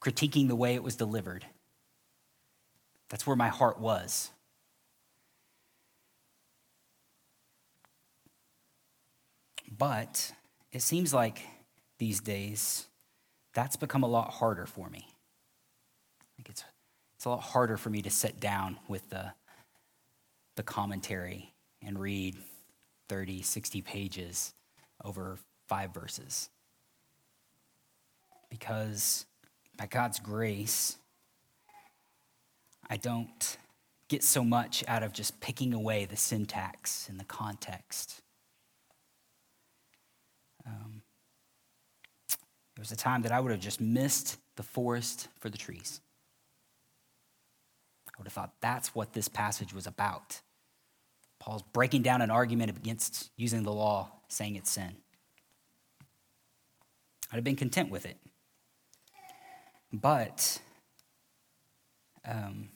critiquing 0.00 0.48
the 0.48 0.56
way 0.56 0.74
it 0.74 0.82
was 0.82 0.96
delivered. 0.96 1.44
That's 3.08 3.26
where 3.26 3.36
my 3.36 3.48
heart 3.48 3.80
was. 3.80 4.30
But 9.76 10.32
it 10.72 10.82
seems 10.82 11.12
like 11.12 11.42
these 11.98 12.20
days 12.20 12.86
that's 13.52 13.76
become 13.76 14.02
a 14.02 14.08
lot 14.08 14.30
harder 14.30 14.66
for 14.66 14.88
me. 14.88 15.08
Like 16.38 16.48
it's, 16.50 16.64
it's 17.16 17.24
a 17.24 17.30
lot 17.30 17.42
harder 17.42 17.76
for 17.76 17.90
me 17.90 18.02
to 18.02 18.10
sit 18.10 18.40
down 18.40 18.78
with 18.88 19.08
the, 19.10 19.32
the 20.56 20.62
commentary 20.62 21.52
and 21.82 21.98
read 21.98 22.36
30, 23.08 23.42
60 23.42 23.82
pages 23.82 24.54
over 25.04 25.38
five 25.66 25.92
verses. 25.92 26.48
Because 28.48 29.26
by 29.76 29.86
God's 29.86 30.20
grace, 30.20 30.96
I 32.88 32.96
don't 32.96 33.58
get 34.08 34.24
so 34.24 34.42
much 34.42 34.84
out 34.88 35.02
of 35.02 35.12
just 35.12 35.40
picking 35.40 35.72
away 35.72 36.04
the 36.04 36.16
syntax 36.16 37.08
and 37.08 37.18
the 37.18 37.24
context. 37.24 38.22
Um, 40.70 41.02
there 42.76 42.82
was 42.82 42.92
a 42.92 42.96
time 42.96 43.22
that 43.22 43.32
I 43.32 43.40
would 43.40 43.50
have 43.50 43.60
just 43.60 43.80
missed 43.80 44.38
the 44.56 44.62
forest 44.62 45.28
for 45.40 45.48
the 45.50 45.58
trees. 45.58 46.00
I 48.08 48.12
would 48.18 48.26
have 48.26 48.32
thought 48.32 48.52
that's 48.60 48.94
what 48.94 49.12
this 49.12 49.28
passage 49.28 49.74
was 49.74 49.86
about. 49.86 50.40
Paul's 51.38 51.62
breaking 51.72 52.02
down 52.02 52.20
an 52.22 52.30
argument 52.30 52.70
against 52.70 53.30
using 53.36 53.62
the 53.62 53.72
law, 53.72 54.10
saying 54.28 54.56
it's 54.56 54.70
sin. 54.70 54.96
I'd 57.32 57.36
have 57.36 57.44
been 57.44 57.56
content 57.56 57.90
with 57.90 58.06
it. 58.06 58.18
But 59.92 60.60
um, 62.24 62.68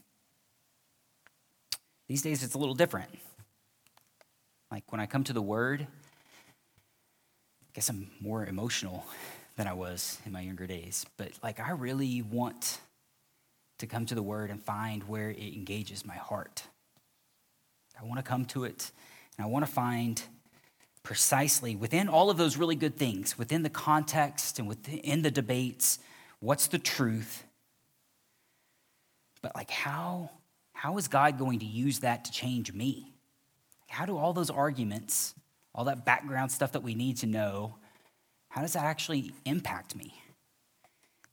these 2.08 2.22
days 2.22 2.42
it's 2.42 2.54
a 2.54 2.58
little 2.58 2.74
different. 2.74 3.10
Like 4.70 4.90
when 4.90 5.00
I 5.00 5.06
come 5.06 5.24
to 5.24 5.32
the 5.32 5.42
Word, 5.42 5.86
guess 7.74 7.88
I'm 7.88 8.10
more 8.20 8.46
emotional 8.46 9.04
than 9.56 9.66
I 9.66 9.72
was 9.72 10.18
in 10.24 10.32
my 10.32 10.40
younger 10.40 10.66
days. 10.66 11.04
But 11.16 11.32
like 11.42 11.60
I 11.60 11.72
really 11.72 12.22
want 12.22 12.80
to 13.78 13.86
come 13.86 14.06
to 14.06 14.14
the 14.14 14.22
Word 14.22 14.50
and 14.50 14.62
find 14.62 15.04
where 15.04 15.30
it 15.30 15.54
engages 15.54 16.04
my 16.04 16.14
heart. 16.14 16.64
I 18.00 18.04
want 18.04 18.18
to 18.18 18.22
come 18.22 18.44
to 18.46 18.64
it 18.64 18.90
and 19.36 19.44
I 19.44 19.48
want 19.48 19.64
to 19.66 19.70
find 19.70 20.22
precisely 21.02 21.76
within 21.76 22.08
all 22.08 22.30
of 22.30 22.36
those 22.36 22.56
really 22.56 22.76
good 22.76 22.96
things, 22.96 23.36
within 23.36 23.62
the 23.62 23.70
context 23.70 24.58
and 24.58 24.66
within 24.66 25.22
the 25.22 25.30
debates, 25.30 25.98
what's 26.40 26.68
the 26.68 26.78
truth? 26.78 27.44
But 29.42 29.54
like 29.54 29.70
how 29.70 30.30
how 30.72 30.98
is 30.98 31.08
God 31.08 31.38
going 31.38 31.60
to 31.60 31.66
use 31.66 32.00
that 32.00 32.26
to 32.26 32.32
change 32.32 32.72
me? 32.72 33.14
How 33.88 34.04
do 34.04 34.18
all 34.18 34.32
those 34.32 34.50
arguments, 34.50 35.34
all 35.74 35.84
that 35.84 36.04
background 36.04 36.52
stuff 36.52 36.72
that 36.72 36.82
we 36.82 36.94
need 36.94 37.16
to 37.18 37.26
know, 37.26 37.74
how 38.48 38.60
does 38.60 38.74
that 38.74 38.84
actually 38.84 39.32
impact 39.44 39.96
me? 39.96 40.14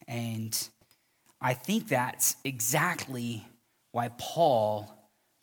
And 0.07 0.57
I 1.39 1.53
think 1.53 1.87
that's 1.87 2.35
exactly 2.43 3.45
why 3.91 4.09
Paul 4.17 4.91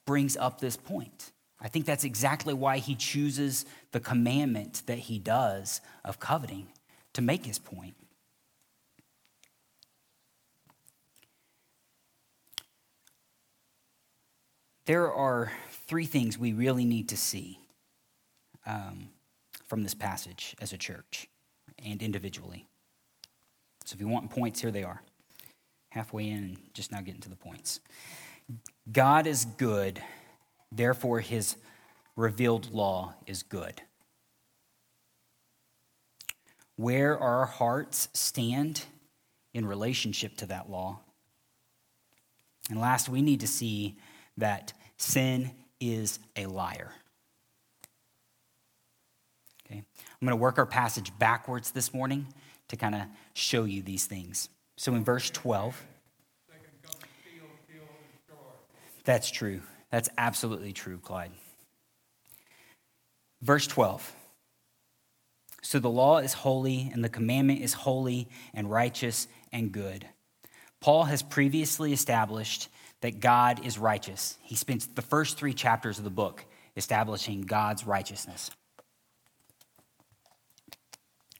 brings 0.04 0.36
up 0.36 0.60
this 0.60 0.76
point. 0.76 1.32
I 1.60 1.68
think 1.68 1.86
that's 1.86 2.04
exactly 2.04 2.54
why 2.54 2.78
he 2.78 2.94
chooses 2.94 3.66
the 3.92 4.00
commandment 4.00 4.82
that 4.86 4.98
he 4.98 5.18
does 5.18 5.80
of 6.04 6.18
coveting 6.18 6.68
to 7.14 7.22
make 7.22 7.46
his 7.46 7.58
point. 7.58 7.94
There 14.86 15.12
are 15.12 15.52
three 15.86 16.06
things 16.06 16.38
we 16.38 16.52
really 16.52 16.84
need 16.84 17.10
to 17.10 17.16
see 17.16 17.58
um, 18.68 19.08
from 19.66 19.82
this 19.82 19.94
passage 19.94 20.54
as 20.60 20.72
a 20.72 20.78
church 20.78 21.26
and 21.84 22.02
individually. 22.02 22.66
So 23.84 23.94
if 23.94 24.00
you 24.00 24.08
want 24.08 24.30
points, 24.30 24.60
here 24.60 24.70
they 24.70 24.84
are. 24.84 25.02
Halfway 25.90 26.28
in, 26.28 26.58
just 26.74 26.92
now 26.92 27.00
getting 27.00 27.22
to 27.22 27.30
the 27.30 27.36
points. 27.36 27.80
God 28.92 29.26
is 29.26 29.46
good, 29.46 30.00
therefore, 30.70 31.20
his 31.20 31.56
revealed 32.14 32.70
law 32.70 33.14
is 33.26 33.42
good. 33.42 33.80
Where 36.76 37.18
our 37.18 37.46
hearts 37.46 38.08
stand 38.12 38.84
in 39.54 39.66
relationship 39.66 40.36
to 40.36 40.46
that 40.46 40.70
law. 40.70 41.00
And 42.70 42.78
last, 42.78 43.08
we 43.08 43.22
need 43.22 43.40
to 43.40 43.46
see 43.46 43.96
that 44.36 44.74
sin 44.98 45.52
is 45.80 46.18
a 46.36 46.46
liar. 46.46 46.92
Okay? 49.68 49.78
I'm 49.78 50.26
going 50.26 50.30
to 50.30 50.36
work 50.36 50.58
our 50.58 50.66
passage 50.66 51.12
backwards 51.18 51.70
this 51.72 51.92
morning 51.92 52.26
to 52.68 52.76
kind 52.76 52.94
of 52.94 53.02
show 53.34 53.64
you 53.64 53.82
these 53.82 54.06
things. 54.06 54.48
So 54.76 54.94
in 54.94 55.04
verse 55.04 55.30
12, 55.30 55.86
That's 59.04 59.30
true. 59.30 59.62
That's 59.90 60.10
absolutely 60.18 60.72
true, 60.74 60.98
Clyde. 60.98 61.30
Verse 63.40 63.66
12. 63.66 64.14
So 65.62 65.78
the 65.78 65.88
law 65.88 66.18
is 66.18 66.34
holy, 66.34 66.90
and 66.92 67.02
the 67.02 67.08
commandment 67.08 67.62
is 67.62 67.72
holy 67.72 68.28
and 68.52 68.70
righteous 68.70 69.26
and 69.50 69.72
good. 69.72 70.06
Paul 70.80 71.04
has 71.04 71.22
previously 71.22 71.92
established 71.92 72.68
that 73.00 73.20
God 73.20 73.64
is 73.64 73.78
righteous. 73.78 74.36
He 74.42 74.54
spends 74.54 74.86
the 74.86 75.02
first 75.02 75.38
three 75.38 75.54
chapters 75.54 75.98
of 75.98 76.04
the 76.04 76.10
book 76.10 76.44
establishing 76.76 77.42
God's 77.42 77.86
righteousness. 77.86 78.50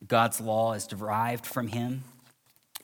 God's 0.06 0.40
law 0.40 0.74
is 0.74 0.86
derived 0.86 1.44
from 1.44 1.68
him, 1.68 2.04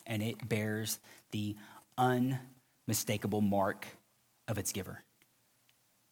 and 0.05 0.21
it 0.21 0.47
bears 0.47 0.99
the 1.31 1.55
unmistakable 1.97 3.41
mark 3.41 3.87
of 4.47 4.57
its 4.57 4.71
giver. 4.71 5.03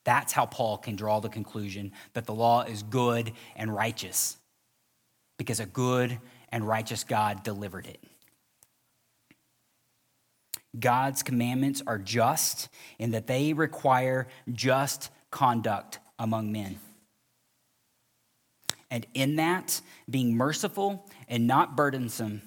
That's 0.06 0.34
how 0.34 0.46
Paul 0.46 0.78
can 0.78 0.96
draw 0.96 1.20
the 1.20 1.30
conclusion 1.30 1.92
that 2.14 2.26
the 2.26 2.34
law 2.34 2.64
is 2.64 2.84
good 2.84 3.32
and 3.56 3.74
righteous 3.74 4.38
because 5.38 5.60
a 5.60 5.66
good 5.66 6.20
and 6.50 6.68
righteous 6.68 7.04
God 7.04 7.44
delivered 7.44 7.88
it. 7.88 8.00
God's 10.78 11.24
commandments 11.24 11.82
are 11.86 12.00
just 12.00 12.70
in 12.98 13.12
that 13.12 13.28
they 13.28 13.54
require 13.54 14.28
just 14.52 15.10
conduct 15.32 16.00
among 16.18 16.52
men. 16.52 16.80
And 18.94 19.08
in 19.16 19.38
that, 19.38 19.82
being 20.08 20.38
merciful 20.38 21.10
and 21.28 21.48
not 21.48 21.76
burdensome, 21.76 22.44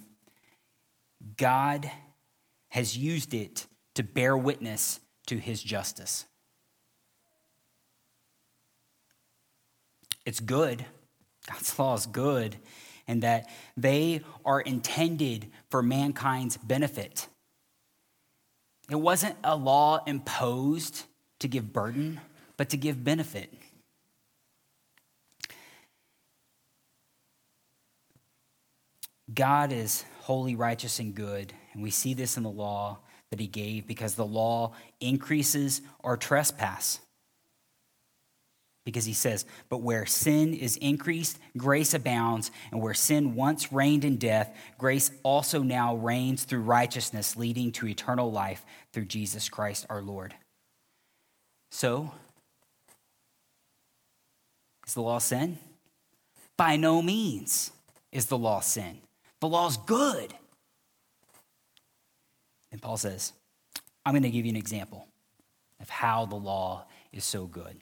God 1.37 1.91
has 2.69 2.97
used 2.97 3.35
it 3.35 3.67
to 3.97 4.05
bear 4.05 4.37
witness 4.37 5.01
to 5.27 5.39
his 5.39 5.61
justice. 5.61 6.25
It's 10.25 10.39
good. 10.39 10.87
God's 11.51 11.77
law 11.81 11.95
is 11.95 12.07
good, 12.07 12.55
and 13.09 13.25
that 13.25 13.51
they 13.77 14.21
are 14.45 14.61
intended 14.61 15.51
for 15.69 15.83
mankind's 15.83 16.57
benefit. 16.59 17.27
It 18.89 19.01
wasn't 19.01 19.35
a 19.43 19.57
law 19.57 20.05
imposed 20.07 21.07
to 21.41 21.49
give 21.49 21.73
burden, 21.73 22.21
but 22.57 22.69
to 22.69 22.77
give 22.77 23.03
benefit. 23.03 23.53
God 29.33 29.73
is 29.73 30.05
holy, 30.21 30.55
righteous, 30.55 30.99
and 30.99 31.15
good, 31.15 31.53
and 31.73 31.83
we 31.83 31.91
see 31.91 32.15
this 32.15 32.37
in 32.37 32.43
the 32.43 32.51
law 32.51 32.99
that 33.31 33.41
He 33.41 33.47
gave 33.47 33.87
because 33.87 34.15
the 34.15 34.27
law 34.27 34.73
increases 35.01 35.81
our 36.05 36.17
trespass. 36.17 37.01
Because 38.85 39.05
He 39.05 39.13
says, 39.13 39.45
But 39.69 39.79
where 39.79 40.07
sin 40.07 40.55
is 40.55 40.77
increased, 40.77 41.39
grace 41.57 41.93
abounds, 41.93 42.53
and 42.71 42.81
where 42.81 42.95
sin 42.95 43.35
once 43.35 43.73
reigned 43.73 44.05
in 44.05 44.17
death, 44.17 44.57
grace 44.79 45.11
also 45.25 45.63
now 45.63 45.97
reigns 45.97 46.45
through 46.45 46.61
righteousness, 46.61 47.37
leading 47.37 47.73
to 47.73 47.89
eternal 47.89 48.31
life 48.31 48.65
through 48.93 49.07
Jesus 49.07 49.49
Christ 49.49 49.87
our 49.91 50.03
Lord. 50.03 50.35
So, 51.73 52.13
is 54.87 54.95
the 54.95 55.03
law 55.03 55.19
sin? 55.19 55.59
By 56.57 56.77
no 56.77 57.03
means 57.03 57.73
is 58.13 58.27
the 58.27 58.39
law 58.39 58.61
sin. 58.61 59.01
The 59.41 59.49
law's 59.49 59.77
good. 59.77 60.35
And 62.73 62.81
Paul 62.81 62.97
says, 62.97 63.33
I'm 64.05 64.13
going 64.13 64.23
to 64.23 64.31
give 64.31 64.45
you 64.45 64.51
an 64.51 64.57
example 64.57 65.07
of 65.81 65.89
how 65.89 66.27
the 66.27 66.37
law 66.37 66.87
is 67.13 67.25
so 67.25 67.47
good. 67.47 67.77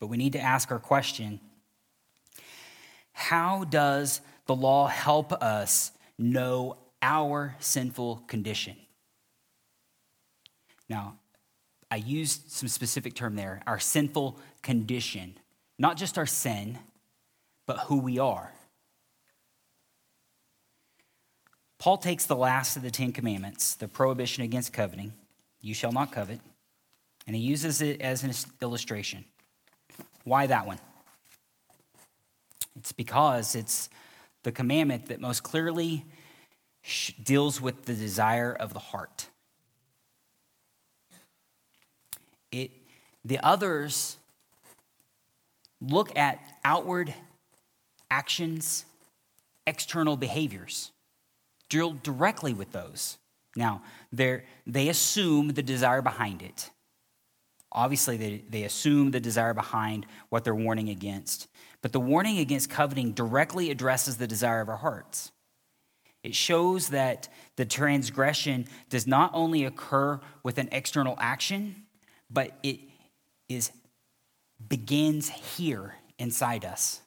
But 0.00 0.08
we 0.08 0.16
need 0.16 0.32
to 0.32 0.40
ask 0.40 0.70
our 0.70 0.78
question 0.78 1.40
how 3.12 3.64
does 3.64 4.20
the 4.46 4.54
law 4.54 4.86
help 4.86 5.32
us 5.32 5.92
know 6.18 6.78
our 7.00 7.54
sinful 7.60 8.24
condition? 8.26 8.76
Now, 10.88 11.18
I 11.90 11.96
used 11.96 12.50
some 12.50 12.68
specific 12.68 13.14
term 13.14 13.36
there, 13.36 13.62
our 13.66 13.78
sinful 13.78 14.38
condition, 14.62 15.34
not 15.78 15.96
just 15.96 16.18
our 16.18 16.26
sin, 16.26 16.78
but 17.66 17.78
who 17.80 17.98
we 17.98 18.18
are. 18.18 18.52
Paul 21.82 21.96
takes 21.96 22.26
the 22.26 22.36
last 22.36 22.76
of 22.76 22.82
the 22.82 22.92
Ten 22.92 23.10
Commandments, 23.10 23.74
the 23.74 23.88
prohibition 23.88 24.44
against 24.44 24.72
coveting, 24.72 25.12
you 25.60 25.74
shall 25.74 25.90
not 25.90 26.12
covet, 26.12 26.38
and 27.26 27.34
he 27.34 27.42
uses 27.42 27.82
it 27.82 28.00
as 28.00 28.22
an 28.22 28.32
illustration. 28.62 29.24
Why 30.22 30.46
that 30.46 30.64
one? 30.64 30.78
It's 32.76 32.92
because 32.92 33.56
it's 33.56 33.90
the 34.44 34.52
commandment 34.52 35.06
that 35.06 35.20
most 35.20 35.42
clearly 35.42 36.04
deals 37.20 37.60
with 37.60 37.84
the 37.84 37.94
desire 37.94 38.52
of 38.52 38.74
the 38.74 38.78
heart. 38.78 39.26
It, 42.52 42.70
the 43.24 43.40
others 43.40 44.18
look 45.80 46.16
at 46.16 46.38
outward 46.64 47.12
actions, 48.08 48.84
external 49.66 50.16
behaviors, 50.16 50.91
deal 51.72 51.92
directly 52.02 52.52
with 52.52 52.72
those. 52.72 53.18
Now, 53.56 53.82
they 54.12 54.88
assume 54.88 55.48
the 55.48 55.62
desire 55.62 56.02
behind 56.02 56.42
it. 56.42 56.70
Obviously, 57.70 58.16
they, 58.16 58.44
they 58.48 58.64
assume 58.64 59.10
the 59.10 59.20
desire 59.20 59.54
behind 59.54 60.06
what 60.28 60.44
they're 60.44 60.54
warning 60.54 60.90
against. 60.90 61.48
But 61.80 61.92
the 61.92 62.00
warning 62.00 62.38
against 62.38 62.68
coveting 62.68 63.12
directly 63.12 63.70
addresses 63.70 64.18
the 64.18 64.26
desire 64.26 64.60
of 64.60 64.68
our 64.68 64.76
hearts. 64.76 65.32
It 66.22 66.34
shows 66.34 66.90
that 66.90 67.28
the 67.56 67.64
transgression 67.64 68.66
does 68.90 69.06
not 69.06 69.30
only 69.34 69.64
occur 69.64 70.20
with 70.42 70.58
an 70.58 70.68
external 70.70 71.16
action, 71.18 71.84
but 72.30 72.52
it 72.62 72.80
is 73.48 73.72
begins 74.68 75.28
here 75.28 75.94
inside 76.18 76.64
us. 76.64 77.00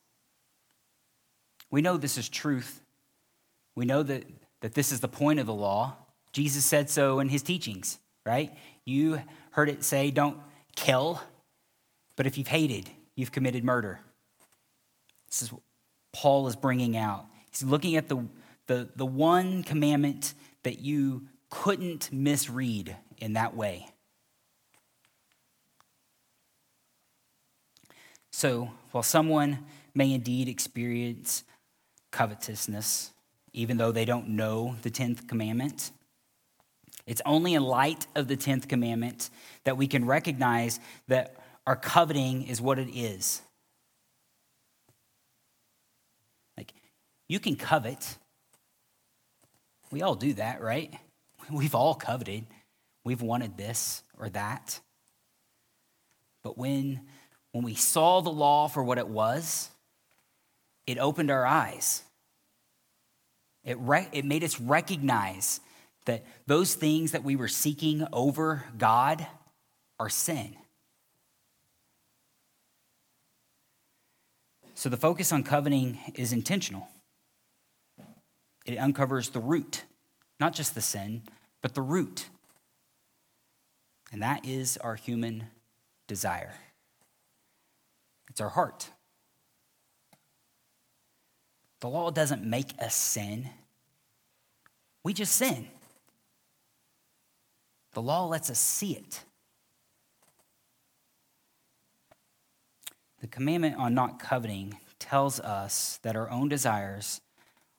We 1.71 1.82
know 1.82 1.97
this 1.97 2.17
is 2.17 2.28
truth. 2.28 2.82
We 3.75 3.86
know 3.86 4.04
that, 4.04 4.25
that 4.65 4.73
this 4.73 4.91
is 4.91 4.99
the 4.99 5.08
point 5.08 5.39
of 5.39 5.45
the 5.45 5.54
law. 5.54 5.95
Jesus 6.34 6.65
said 6.65 6.89
so 6.89 7.19
in 7.19 7.30
his 7.30 7.43
teachings, 7.43 7.99
right? 8.25 8.51
You 8.84 9.21
heard 9.51 9.69
it 9.69 9.84
say, 9.84 10.10
don't 10.10 10.39
kill, 10.75 11.21
but 12.15 12.25
if 12.25 12.36
you've 12.36 12.47
hated, 12.47 12.89
you've 13.15 13.32
committed 13.32 13.63
murder. 13.63 13.99
This 15.30 15.43
is 15.43 15.54
what 15.54 15.62
Paul 16.13 16.47
is 16.47 16.56
bringing 16.56 16.97
out. 16.97 17.28
He's 17.51 17.62
looking 17.62 17.95
at 17.95 18.10
the, 18.10 18.25
the, 18.65 18.89
the 18.95 19.06
one 19.06 19.62
commandment 19.62 20.34
that 20.63 20.80
you 20.80 21.28
couldn't 21.51 22.12
misread 22.12 22.95
in 23.19 23.34
that 23.34 23.56
way. 23.56 23.88
So, 28.32 28.71
while 28.89 29.04
someone 29.04 29.60
may 29.93 30.12
indeed 30.12 30.49
experience 30.49 31.43
covetousness, 32.10 33.12
even 33.56 33.78
though 33.78 33.91
they 33.91 34.06
don't 34.06 34.30
know 34.30 34.76
the 34.82 34.91
10th 34.91 35.28
commandment, 35.28 35.91
it's 37.08 37.22
only 37.26 37.54
in 37.54 37.63
light 37.63 38.08
of 38.15 38.28
the 38.28 38.38
10th 38.38 38.68
commandment 38.68 39.30
that 39.63 39.78
we 39.78 39.88
can 39.88 40.06
recognize 40.06 40.80
that 41.08 41.36
our 41.65 41.76
coveting 41.76 42.48
is 42.48 42.62
what 42.62 42.80
it 42.80 42.89
is. 42.89 43.41
Like, 46.58 46.74
you 47.28 47.39
can 47.39 47.56
covet. 47.56 48.18
We 49.91 50.02
all 50.02 50.15
do 50.15 50.34
that, 50.34 50.62
right? 50.62 50.94
We've 51.52 51.76
all 51.76 51.96
coveted. 51.96 52.46
We've 53.04 53.22
wanted 53.22 53.58
this 53.58 54.04
or 54.18 54.30
that. 54.30 54.80
But 56.44 56.58
when 56.58 57.02
when 57.52 57.63
we 57.63 57.76
saw 57.76 58.20
the 58.20 58.32
law 58.32 58.68
for 58.68 58.84
what 58.84 58.98
it 58.98 59.08
was, 59.08 59.70
it 60.86 60.98
opened 60.98 61.32
our 61.32 61.46
eyes. 61.46 62.04
It, 63.65 63.78
re- 63.80 64.08
it 64.12 64.23
made 64.23 64.43
us 64.43 64.60
recognize 64.62 65.60
that 66.06 66.23
those 66.45 66.75
things 66.75 67.12
that 67.12 67.23
we 67.23 67.36
were 67.36 67.47
seeking 67.47 68.08
over 68.13 68.63
God 68.78 69.25
are 69.99 70.10
sin. 70.10 70.56
So 74.75 74.89
the 74.89 74.97
focus 74.97 75.32
on 75.32 75.43
coveting 75.43 75.97
is 76.13 76.32
intentional. 76.32 76.88
It 78.65 78.78
uncovers 78.78 79.30
the 79.30 79.39
root, 79.39 79.84
not 80.39 80.54
just 80.54 80.75
the 80.75 80.82
sin, 80.82 81.23
but 81.62 81.73
the 81.73 81.82
root. 81.82 82.28
And 84.12 84.21
that 84.21 84.45
is 84.45 84.78
our 84.78 84.95
human 84.95 85.45
desire. 86.08 86.56
It's 88.30 88.41
our 88.41 88.49
heart. 88.49 88.89
The 91.86 91.91
law 91.91 92.10
doesn't 92.10 92.43
make 92.43 92.74
us 92.80 92.95
sin, 92.95 93.48
we 95.04 95.13
just 95.13 95.36
sin. 95.36 95.67
The 97.93 98.02
law 98.02 98.26
lets 98.26 98.50
us 98.50 98.58
see 98.58 98.93
it. 98.93 99.24
The 103.21 103.28
commandment 103.28 103.76
on 103.76 103.93
not 103.93 104.17
coveting 104.17 104.80
tells 104.98 105.39
us 105.39 106.00
that 106.02 106.15
our 106.15 106.28
own 106.32 106.50
desires 106.50 107.21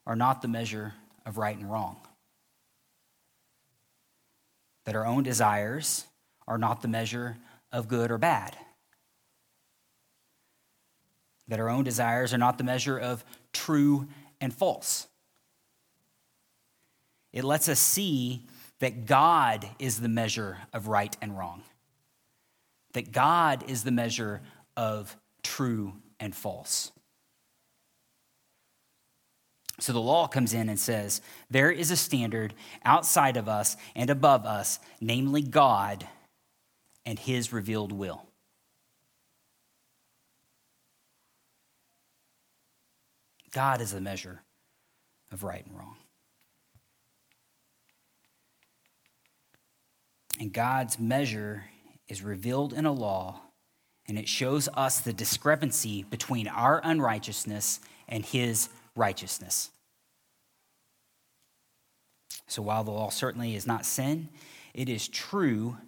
are 0.06 0.14
not 0.14 0.40
the 0.40 0.46
measure 0.46 0.94
of 1.26 1.36
right 1.36 1.58
and 1.58 1.68
wrong. 1.68 1.96
That 4.84 4.94
our 4.94 5.04
own 5.04 5.24
desires 5.24 6.06
are 6.46 6.58
not 6.58 6.80
the 6.80 6.86
measure 6.86 7.38
of 7.72 7.88
good 7.88 8.12
or 8.12 8.18
bad 8.18 8.56
that 11.48 11.60
our 11.60 11.68
own 11.68 11.84
desires 11.84 12.34
are 12.34 12.38
not 12.38 12.58
the 12.58 12.64
measure 12.64 12.98
of 12.98 13.24
true 13.56 14.08
and 14.40 14.52
false. 14.52 15.06
It 17.32 17.44
lets 17.44 17.68
us 17.68 17.80
see 17.80 18.44
that 18.80 19.06
God 19.06 19.68
is 19.78 20.00
the 20.00 20.08
measure 20.08 20.58
of 20.72 20.88
right 20.88 21.16
and 21.20 21.36
wrong, 21.36 21.62
that 22.92 23.12
God 23.12 23.64
is 23.68 23.84
the 23.84 23.90
measure 23.90 24.42
of 24.76 25.16
true 25.42 25.94
and 26.20 26.34
false. 26.34 26.92
So 29.78 29.92
the 29.92 30.00
law 30.00 30.26
comes 30.26 30.54
in 30.54 30.68
and 30.68 30.80
says, 30.80 31.20
There 31.50 31.70
is 31.70 31.90
a 31.90 31.96
standard 31.96 32.54
outside 32.84 33.36
of 33.36 33.48
us 33.48 33.76
and 33.94 34.08
above 34.08 34.46
us, 34.46 34.78
namely 35.00 35.42
God 35.42 36.06
and 37.04 37.18
his 37.18 37.52
revealed 37.52 37.92
will. 37.92 38.25
God 43.56 43.80
is 43.80 43.92
the 43.92 44.02
measure 44.02 44.42
of 45.32 45.42
right 45.42 45.64
and 45.64 45.74
wrong. 45.74 45.96
And 50.38 50.52
God's 50.52 50.98
measure 50.98 51.64
is 52.06 52.20
revealed 52.20 52.74
in 52.74 52.84
a 52.84 52.92
law, 52.92 53.40
and 54.06 54.18
it 54.18 54.28
shows 54.28 54.68
us 54.74 55.00
the 55.00 55.14
discrepancy 55.14 56.02
between 56.02 56.48
our 56.48 56.82
unrighteousness 56.84 57.80
and 58.06 58.26
his 58.26 58.68
righteousness. 58.94 59.70
So 62.48 62.60
while 62.60 62.84
the 62.84 62.90
law 62.90 63.08
certainly 63.08 63.54
is 63.54 63.66
not 63.66 63.86
sin, 63.86 64.28
it 64.74 64.90
is 64.90 65.08
true 65.08 65.78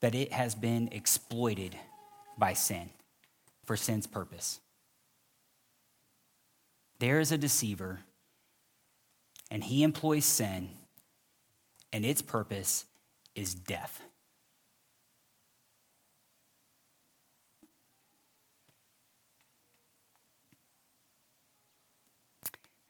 that 0.00 0.14
it 0.14 0.32
has 0.32 0.54
been 0.54 0.88
exploited 0.92 1.76
by 2.38 2.54
sin 2.54 2.88
for 3.66 3.76
sin's 3.76 4.06
purpose. 4.06 4.60
There 6.98 7.20
is 7.20 7.30
a 7.30 7.38
deceiver, 7.38 8.00
and 9.50 9.62
he 9.64 9.82
employs 9.82 10.24
sin, 10.24 10.70
and 11.92 12.04
its 12.04 12.22
purpose 12.22 12.86
is 13.34 13.54
death. 13.54 14.00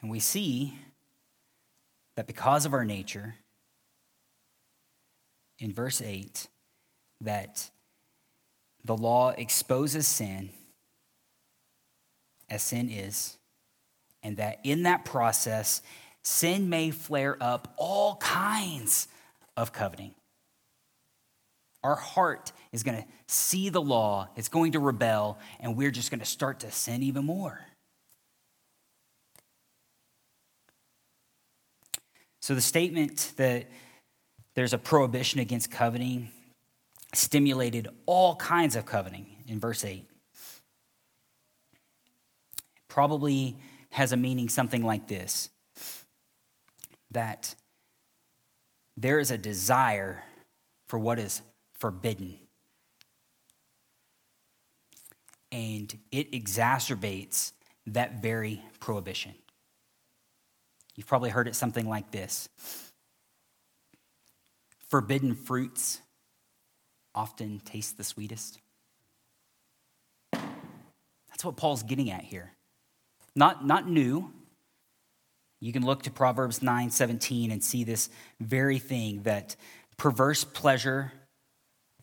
And 0.00 0.10
we 0.10 0.20
see 0.20 0.78
that 2.14 2.28
because 2.28 2.64
of 2.64 2.72
our 2.72 2.84
nature, 2.84 3.34
in 5.58 5.72
verse 5.72 6.00
8, 6.00 6.46
that 7.22 7.70
the 8.84 8.96
law 8.96 9.30
exposes 9.30 10.06
sin 10.06 10.50
as 12.48 12.62
sin 12.62 12.88
is, 12.88 13.38
and 14.26 14.38
that 14.38 14.58
in 14.64 14.82
that 14.82 15.04
process, 15.04 15.82
sin 16.22 16.68
may 16.68 16.90
flare 16.90 17.36
up 17.40 17.72
all 17.76 18.16
kinds 18.16 19.06
of 19.56 19.72
coveting. 19.72 20.14
Our 21.84 21.94
heart 21.94 22.50
is 22.72 22.82
going 22.82 22.98
to 22.98 23.04
see 23.28 23.68
the 23.68 23.80
law, 23.80 24.28
it's 24.34 24.48
going 24.48 24.72
to 24.72 24.80
rebel, 24.80 25.38
and 25.60 25.76
we're 25.76 25.92
just 25.92 26.10
going 26.10 26.18
to 26.18 26.26
start 26.26 26.60
to 26.60 26.72
sin 26.72 27.04
even 27.04 27.24
more. 27.24 27.60
So 32.42 32.56
the 32.56 32.60
statement 32.60 33.32
that 33.36 33.70
there's 34.54 34.72
a 34.72 34.78
prohibition 34.78 35.38
against 35.38 35.70
coveting 35.70 36.30
stimulated 37.14 37.86
all 38.06 38.34
kinds 38.34 38.74
of 38.74 38.86
coveting 38.86 39.26
in 39.46 39.60
verse 39.60 39.84
8. 39.84 40.04
Probably 42.88 43.56
has 43.96 44.12
a 44.12 44.16
meaning 44.16 44.46
something 44.46 44.84
like 44.84 45.08
this 45.08 45.48
that 47.12 47.54
there 48.94 49.18
is 49.18 49.30
a 49.30 49.38
desire 49.38 50.22
for 50.86 50.98
what 50.98 51.18
is 51.18 51.40
forbidden. 51.78 52.36
And 55.50 55.98
it 56.12 56.30
exacerbates 56.32 57.52
that 57.86 58.20
very 58.20 58.62
prohibition. 58.80 59.32
You've 60.94 61.06
probably 61.06 61.30
heard 61.30 61.48
it 61.48 61.56
something 61.56 61.88
like 61.88 62.10
this 62.10 62.50
Forbidden 64.88 65.34
fruits 65.34 66.02
often 67.14 67.60
taste 67.60 67.96
the 67.96 68.04
sweetest. 68.04 68.58
That's 70.32 71.44
what 71.44 71.56
Paul's 71.56 71.82
getting 71.82 72.10
at 72.10 72.24
here. 72.24 72.55
Not, 73.36 73.66
not 73.66 73.88
new. 73.88 74.32
You 75.60 75.72
can 75.72 75.84
look 75.84 76.02
to 76.04 76.10
Proverbs 76.10 76.62
9 76.62 76.90
17 76.90 77.50
and 77.50 77.62
see 77.62 77.84
this 77.84 78.08
very 78.40 78.78
thing 78.78 79.22
that 79.22 79.54
perverse 79.96 80.42
pleasure, 80.42 81.12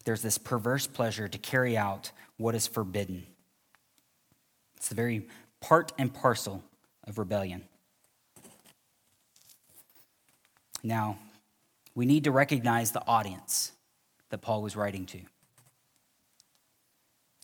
there's 0.06 0.22
this 0.22 0.38
perverse 0.38 0.88
pleasure 0.88 1.28
to 1.28 1.38
carry 1.38 1.76
out 1.76 2.12
what 2.38 2.56
is 2.56 2.68
forbidden. 2.68 3.26
It's 4.78 4.90
the 4.90 4.96
very 4.96 5.28
part 5.60 5.92
and 5.98 6.14
parcel 6.14 6.64
of 7.06 7.18
rebellion. 7.18 7.64
Now, 10.84 11.18
we 11.96 12.06
need 12.06 12.26
to 12.26 12.32
recognize 12.32 12.92
the 12.92 13.06
audience 13.08 13.72
that 14.30 14.40
Paul 14.40 14.62
was 14.62 14.76
writing 14.76 15.06
to. 15.08 15.20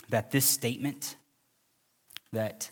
That 0.09 0.31
this 0.31 0.45
statement, 0.45 1.15
that, 2.33 2.69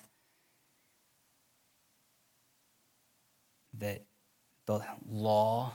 that 3.80 4.04
the 4.66 4.82
law 5.10 5.74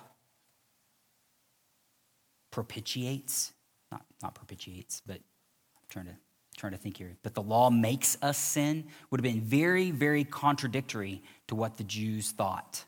propitiates, 2.51 3.53
not, 3.91 4.03
not 4.23 4.35
propitiates, 4.35 5.03
but 5.07 5.17
I'm 5.17 5.89
trying 5.89 6.07
to, 6.07 6.17
trying 6.57 6.73
to 6.73 6.79
think 6.79 6.99
here, 6.99 7.17
but 7.23 7.35
the 7.35 7.43
law 7.43 7.71
makes 7.71 8.17
us 8.23 8.39
sin 8.39 8.85
would 9.11 9.19
have 9.19 9.35
been 9.35 9.41
very, 9.41 9.91
very 9.91 10.25
contradictory 10.25 11.23
to 11.49 11.55
what 11.55 11.79
the 11.79 11.85
Jews 11.85 12.31
thought. 12.31 12.85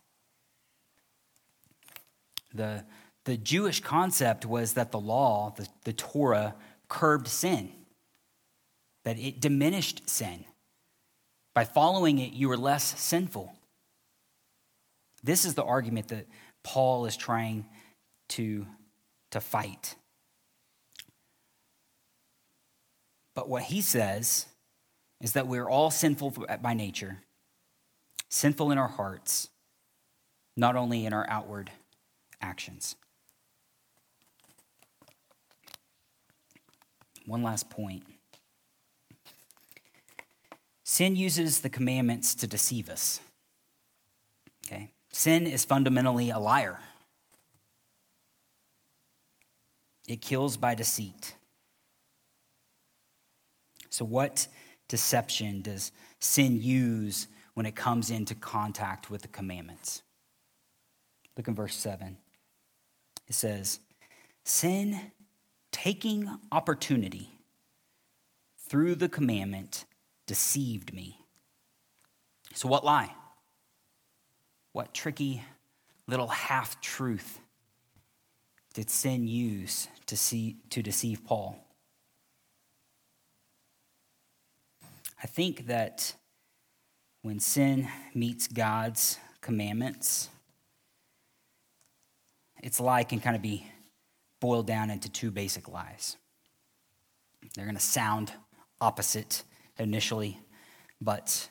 The, 2.53 2.85
the 3.25 3.37
Jewish 3.37 3.81
concept 3.81 4.47
was 4.47 4.75
that 4.75 4.93
the 4.93 5.01
law, 5.01 5.55
the, 5.57 5.67
the 5.85 5.93
Torah, 5.93 6.55
curbed 6.89 7.27
sin, 7.27 7.73
that 9.05 9.19
it 9.19 9.41
diminished 9.41 10.09
sin. 10.09 10.45
By 11.55 11.65
following 11.65 12.19
it, 12.19 12.33
you 12.33 12.49
were 12.49 12.57
less 12.57 13.01
sinful. 13.01 13.55
This 15.25 15.47
is 15.47 15.55
the 15.55 15.65
argument 15.65 16.09
that 16.09 16.27
Paul 16.63 17.07
is 17.07 17.17
trying 17.17 17.65
to, 18.31 18.67
to 19.31 19.41
fight. 19.41 19.97
But 23.35 23.49
what 23.49 23.63
he 23.63 23.81
says 23.81 24.47
is 25.23 25.33
that 25.33 25.49
we're 25.49 25.69
all 25.69 25.91
sinful 25.91 26.35
by 26.61 26.75
nature, 26.75 27.23
sinful 28.29 28.71
in 28.71 28.77
our 28.77 28.89
hearts, 28.89 29.49
not 30.59 30.77
only 30.77 31.07
in 31.07 31.15
our 31.15 31.27
outward 31.31 31.71
actions. 32.43 32.95
One 37.25 37.43
last 37.43 37.71
point. 37.71 38.05
Sin 40.85 41.17
uses 41.17 41.61
the 41.61 41.71
commandments 41.71 42.35
to 42.35 42.47
deceive 42.47 42.91
us. 42.91 43.21
Sin 45.15 45.47
is 45.47 45.65
fundamentally 45.65 46.31
a 46.31 46.41
liar. 46.41 46.81
It 50.09 50.21
kills 50.21 50.57
by 50.57 50.75
deceit. 50.75 51.37
So, 53.91 54.05
what 54.05 54.49
deception 54.89 55.63
does 55.63 55.93
sin 56.19 56.61
use 56.61 57.29
when 57.55 57.65
it 57.65 57.77
comes 57.77 58.11
into 58.11 58.35
contact 58.35 59.09
with 59.09 59.23
the 59.23 59.29
commandments? 59.29 60.03
Look 61.37 61.47
in 61.47 61.55
verse 61.55 61.77
7. 61.77 62.17
It 63.29 63.35
says, 63.35 63.79
Sin 64.43 65.13
taking 65.71 66.29
opportunity 66.51 67.39
through 68.69 68.97
the 68.97 69.09
commandment 69.09 69.85
deceived 70.27 70.93
me. 70.93 71.21
So, 72.53 72.67
what 72.67 72.85
lie? 72.85 73.15
What 74.75 74.93
tricky 74.93 75.45
little 76.09 76.27
half 76.27 76.81
truth 76.81 77.39
did 78.75 78.91
sin 78.91 79.29
use 79.29 79.87
to, 80.07 80.17
see, 80.17 80.57
to 80.71 80.83
deceive 80.83 81.25
Paul? 81.25 81.65
I 85.23 85.29
think 85.29 85.69
that 85.69 86.17
when 87.23 87.39
sin 87.39 87.89
meets 88.17 88.49
God's 88.49 89.21
commandments, 89.41 90.29
its 92.61 92.81
lie 92.81 93.05
can 93.05 93.21
kind 93.21 93.37
of 93.37 93.43
be 93.43 93.71
boiled 94.41 94.67
down 94.67 94.91
into 94.91 95.09
two 95.09 95.31
basic 95.31 95.69
lies. 95.69 96.17
They're 97.55 97.65
going 97.65 97.77
to 97.77 97.81
sound 97.81 98.33
opposite 98.81 99.45
initially, 99.79 100.41
but 101.01 101.49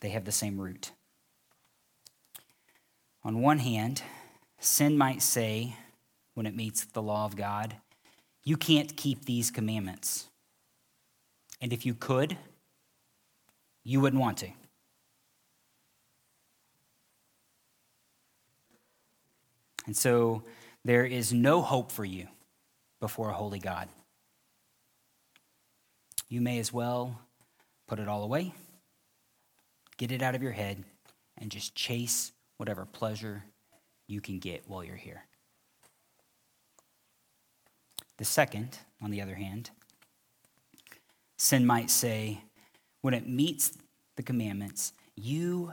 they 0.00 0.08
have 0.08 0.24
the 0.24 0.32
same 0.32 0.58
root. 0.58 0.92
On 3.24 3.40
one 3.40 3.58
hand, 3.58 4.02
sin 4.58 4.98
might 4.98 5.22
say, 5.22 5.76
when 6.34 6.46
it 6.46 6.56
meets 6.56 6.84
the 6.84 7.02
law 7.02 7.24
of 7.24 7.36
God, 7.36 7.76
you 8.42 8.56
can't 8.56 8.96
keep 8.96 9.24
these 9.24 9.50
commandments. 9.50 10.28
And 11.60 11.72
if 11.72 11.86
you 11.86 11.94
could, 11.94 12.36
you 13.84 14.00
wouldn't 14.00 14.20
want 14.20 14.38
to. 14.38 14.48
And 19.86 19.96
so 19.96 20.42
there 20.84 21.04
is 21.04 21.32
no 21.32 21.60
hope 21.60 21.92
for 21.92 22.04
you 22.04 22.28
before 23.00 23.30
a 23.30 23.34
holy 23.34 23.58
God. 23.58 23.88
You 26.28 26.40
may 26.40 26.58
as 26.58 26.72
well 26.72 27.20
put 27.86 27.98
it 27.98 28.08
all 28.08 28.22
away, 28.22 28.54
get 29.98 30.10
it 30.10 30.22
out 30.22 30.34
of 30.34 30.42
your 30.42 30.52
head, 30.52 30.82
and 31.36 31.50
just 31.50 31.74
chase 31.74 32.32
whatever 32.56 32.86
pleasure 32.86 33.44
you 34.06 34.20
can 34.20 34.38
get 34.38 34.64
while 34.66 34.84
you're 34.84 34.96
here. 34.96 35.24
The 38.18 38.24
second, 38.24 38.78
on 39.02 39.10
the 39.10 39.20
other 39.20 39.34
hand, 39.34 39.70
sin 41.38 41.66
might 41.66 41.90
say, 41.90 42.42
when 43.00 43.14
it 43.14 43.26
meets 43.26 43.72
the 44.16 44.22
commandments, 44.22 44.92
you 45.16 45.72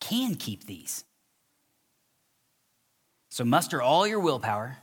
can 0.00 0.34
keep 0.36 0.64
these. 0.64 1.04
So 3.30 3.44
muster 3.44 3.80
all 3.82 4.06
your 4.06 4.20
willpower 4.20 4.78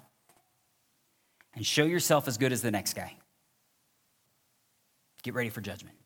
and 1.56 1.66
show 1.66 1.86
yourself 1.86 2.28
as 2.28 2.38
good 2.38 2.52
as 2.52 2.62
the 2.62 2.72
next 2.72 2.94
guy. 2.94 3.16
Get 5.24 5.34
ready 5.34 5.50
for 5.50 5.62
judgment. 5.62 5.98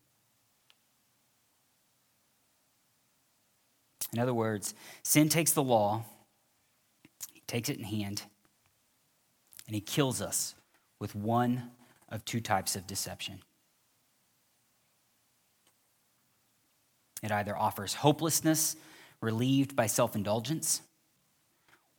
In 4.12 4.18
other 4.18 4.34
words, 4.34 4.74
sin 5.02 5.28
takes 5.28 5.52
the 5.52 5.62
law, 5.62 6.04
takes 7.46 7.68
it 7.68 7.78
in 7.78 7.84
hand, 7.84 8.22
and 9.66 9.74
he 9.74 9.80
kills 9.80 10.20
us 10.20 10.54
with 11.00 11.14
one 11.14 11.70
of 12.08 12.24
two 12.24 12.40
types 12.40 12.76
of 12.76 12.86
deception. 12.86 13.42
It 17.22 17.30
either 17.30 17.56
offers 17.56 17.94
hopelessness 17.94 18.76
relieved 19.20 19.74
by 19.76 19.86
self 19.86 20.14
indulgence, 20.14 20.82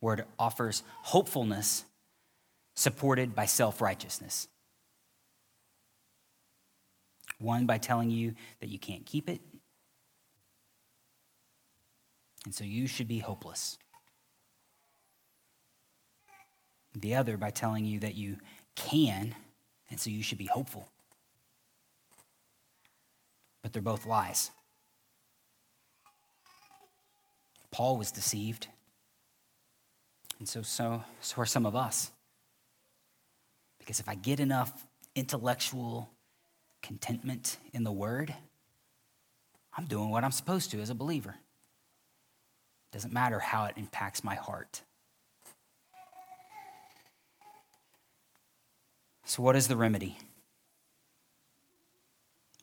or 0.00 0.14
it 0.14 0.26
offers 0.38 0.82
hopefulness 1.02 1.84
supported 2.76 3.34
by 3.34 3.46
self 3.46 3.80
righteousness. 3.80 4.48
One 7.38 7.66
by 7.66 7.78
telling 7.78 8.10
you 8.10 8.34
that 8.60 8.68
you 8.68 8.78
can't 8.78 9.04
keep 9.04 9.28
it, 9.28 9.40
and 12.44 12.54
so 12.54 12.64
you 12.64 12.86
should 12.86 13.08
be 13.08 13.18
hopeless. 13.18 13.78
The 16.94 17.14
other 17.14 17.36
by 17.36 17.50
telling 17.50 17.84
you 17.84 18.00
that 18.00 18.14
you 18.14 18.36
can, 18.76 19.34
and 19.90 19.98
so 19.98 20.10
you 20.10 20.22
should 20.22 20.38
be 20.38 20.46
hopeful. 20.46 20.88
But 23.62 23.72
they're 23.72 23.82
both 23.82 24.06
lies. 24.06 24.50
Paul 27.70 27.96
was 27.96 28.12
deceived. 28.12 28.68
And 30.38 30.48
so, 30.48 30.62
so, 30.62 31.02
so 31.20 31.42
are 31.42 31.46
some 31.46 31.66
of 31.66 31.74
us. 31.74 32.12
Because 33.78 34.00
if 34.00 34.08
I 34.08 34.14
get 34.14 34.38
enough 34.38 34.86
intellectual 35.14 36.10
contentment 36.82 37.58
in 37.72 37.82
the 37.82 37.92
word, 37.92 38.34
I'm 39.76 39.86
doing 39.86 40.10
what 40.10 40.22
I'm 40.22 40.32
supposed 40.32 40.70
to 40.70 40.80
as 40.80 40.90
a 40.90 40.94
believer. 40.94 41.36
Doesn't 42.94 43.12
matter 43.12 43.40
how 43.40 43.64
it 43.64 43.74
impacts 43.76 44.22
my 44.22 44.36
heart. 44.36 44.82
So, 49.24 49.42
what 49.42 49.56
is 49.56 49.66
the 49.66 49.76
remedy? 49.76 50.16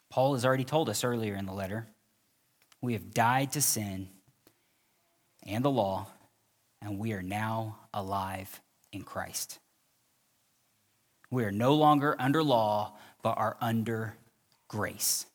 Paul 0.10 0.36
has 0.36 0.46
already 0.46 0.64
told 0.64 0.88
us 0.88 1.04
earlier 1.04 1.36
in 1.36 1.46
the 1.46 1.52
letter 1.52 1.86
we 2.80 2.94
have 2.94 3.14
died 3.14 3.52
to 3.52 3.62
sin 3.62 4.08
and 5.44 5.66
the 5.66 5.70
law, 5.70 6.08
and 6.82 6.98
we 6.98 7.12
are 7.12 7.22
now 7.22 7.80
alive 7.94 8.62
in 8.94 9.04
Christ. 9.04 9.60
We 11.30 11.44
are 11.44 11.52
no 11.52 11.76
longer 11.76 12.16
under 12.18 12.42
law, 12.42 12.94
but 13.22 13.38
are 13.38 13.58
under 13.60 14.16
grace. 14.70 15.26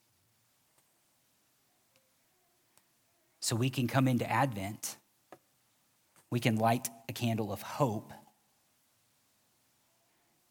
So 3.47 3.55
we 3.55 3.71
can 3.71 3.87
come 3.87 4.09
into 4.09 4.29
Advent, 4.29 4.97
we 6.33 6.41
can 6.41 6.57
light 6.57 6.91
a 7.09 7.13
candle 7.13 7.53
of 7.53 7.63
hope, 7.63 8.13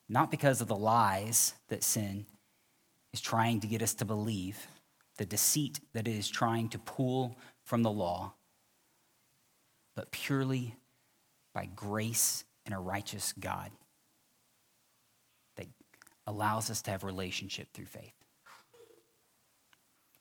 not 0.08 0.32
because 0.32 0.62
of 0.62 0.70
the 0.70 0.78
lies 0.78 1.56
that 1.68 1.84
sin 1.84 2.26
is 3.12 3.20
trying 3.20 3.60
to 3.60 3.68
get 3.68 3.82
us 3.82 3.96
to 3.96 4.06
believe, 4.06 4.66
the 5.18 5.26
deceit 5.26 5.82
that 5.92 6.08
it 6.08 6.16
is 6.16 6.30
trying 6.30 6.70
to 6.70 6.80
pull 6.80 7.36
from 7.66 7.84
the 7.84 7.92
law 7.92 8.32
but 9.94 10.12
purely 10.12 10.78
by 11.54 11.66
grace 11.76 12.46
and 12.66 12.74
a 12.74 12.80
righteous 12.80 13.34
God 13.38 13.72
that 15.58 15.68
allows 16.26 16.70
us 16.70 16.82
to 16.84 16.92
have 16.92 17.04
relationship 17.04 17.68
through 17.74 17.88
faith. 17.88 18.16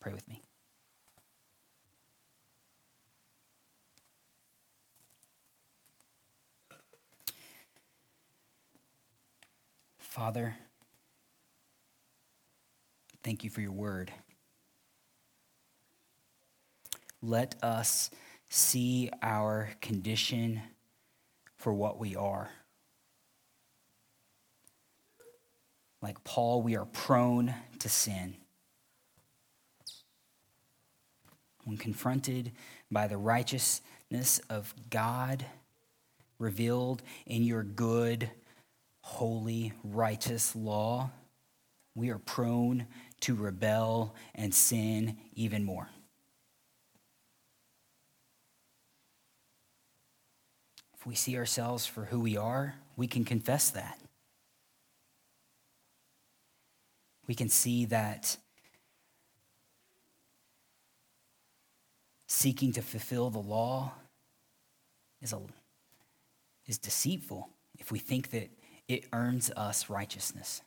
Pray 0.01 0.13
with 0.13 0.27
me. 0.27 0.43
Father, 10.14 10.55
thank 13.24 13.42
you 13.42 13.50
for 13.50 13.61
your 13.61 13.72
word. 13.72 14.12
Let 17.20 17.57
us 17.64 18.11
see 18.48 19.11
our 19.22 19.70
condition 19.81 20.62
for 21.57 21.74
what 21.74 21.98
we 21.98 22.14
are. 22.14 22.48
Like 26.00 26.22
Paul, 26.22 26.62
we 26.62 26.77
are 26.77 26.87
prone 26.87 27.53
to 27.81 27.88
sin. 27.88 28.37
When 31.64 31.77
confronted 31.77 32.53
by 32.88 33.09
the 33.09 33.18
righteousness 33.18 34.40
of 34.48 34.74
God 34.90 35.44
revealed 36.38 37.03
in 37.27 37.42
your 37.42 37.64
good, 37.64 38.31
holy, 39.05 39.71
righteous 39.85 40.57
law, 40.57 41.11
we 41.95 42.09
are 42.09 42.19
prone 42.19 42.87
to 43.21 43.35
rebel 43.35 44.14
and 44.35 44.53
sin 44.55 45.14
even 45.35 45.62
more. 45.62 45.90
If 50.95 51.07
we 51.07 51.14
see 51.14 51.37
ourselves 51.37 51.87
for 51.87 52.07
who 52.07 52.19
we 52.19 52.38
are, 52.38 52.77
we 52.97 53.07
can 53.07 53.27
confess 53.27 53.69
that. 53.71 54.01
We 57.27 57.35
can 57.35 57.51
see 57.51 57.85
that 57.85 58.38
seeking 62.27 62.73
to 62.73 62.81
fulfill 62.81 63.29
the 63.29 63.38
law 63.38 63.93
is, 65.21 65.35
a, 65.35 65.40
is 66.67 66.79
deceitful 66.79 67.51
if 67.79 67.93
we 67.93 67.99
think 67.99 68.31
that 68.31 68.49
it 68.88 69.05
earns 69.12 69.51
us 69.57 69.88
righteousness. 69.88 70.62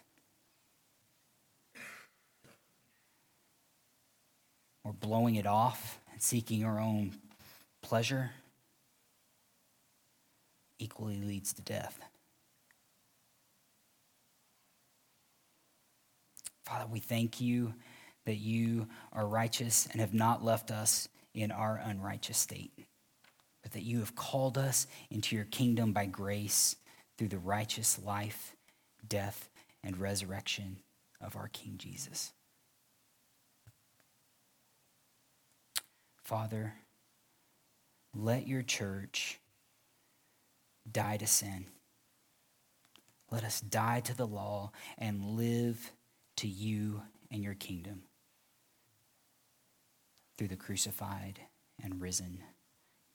Or 4.84 4.94
blowing 4.94 5.36
it 5.36 5.46
off 5.46 6.00
and 6.12 6.22
seeking 6.22 6.64
our 6.64 6.80
own 6.80 7.16
pleasure 7.82 8.32
equally 10.80 11.22
leads 11.22 11.54
to 11.54 11.62
death. 11.62 12.00
Father, 16.66 16.86
we 16.92 17.00
thank 17.00 17.40
you 17.40 17.74
that 18.26 18.36
you 18.36 18.88
are 19.14 19.26
righteous 19.26 19.88
and 19.92 20.02
have 20.02 20.14
not 20.14 20.44
left 20.44 20.70
us 20.70 21.08
in 21.34 21.52
our 21.52 21.82
unrighteous 21.84 22.38
state, 22.38 22.72
but 23.64 23.72
that 23.72 23.84
you 23.84 24.00
have 24.00 24.16
called 24.16 24.58
us 24.58 24.86
into 25.10 25.36
your 25.36 25.46
kingdom 25.46 25.94
by 25.94 26.06
grace 26.06 26.76
through 27.18 27.30
the 27.30 27.38
righteous 27.38 28.00
life, 28.04 28.56
death, 29.08 29.50
and 29.84 29.98
resurrection 29.98 30.78
of 31.22 31.36
our 31.36 31.48
King 31.48 31.76
Jesus. 31.78 32.34
Father, 36.24 36.74
let 38.14 38.48
your 38.48 38.62
church 38.62 39.40
die 40.92 41.18
to 41.18 41.28
sin. 41.28 41.66
Let 43.32 43.44
us 43.44 43.62
die 43.62 44.02
to 44.02 44.16
the 44.16 44.28
law 44.28 44.72
and 44.98 45.38
live 45.38 45.92
to 46.38 46.48
you 46.48 47.02
and 47.32 47.44
your 47.44 47.56
kingdom 47.56 48.04
through 50.38 50.48
the 50.48 50.56
crucified 50.56 51.40
and 51.84 52.02
risen 52.02 52.44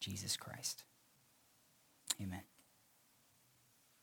Jesus 0.00 0.36
Christ. 0.36 0.84
Amen. 2.20 2.51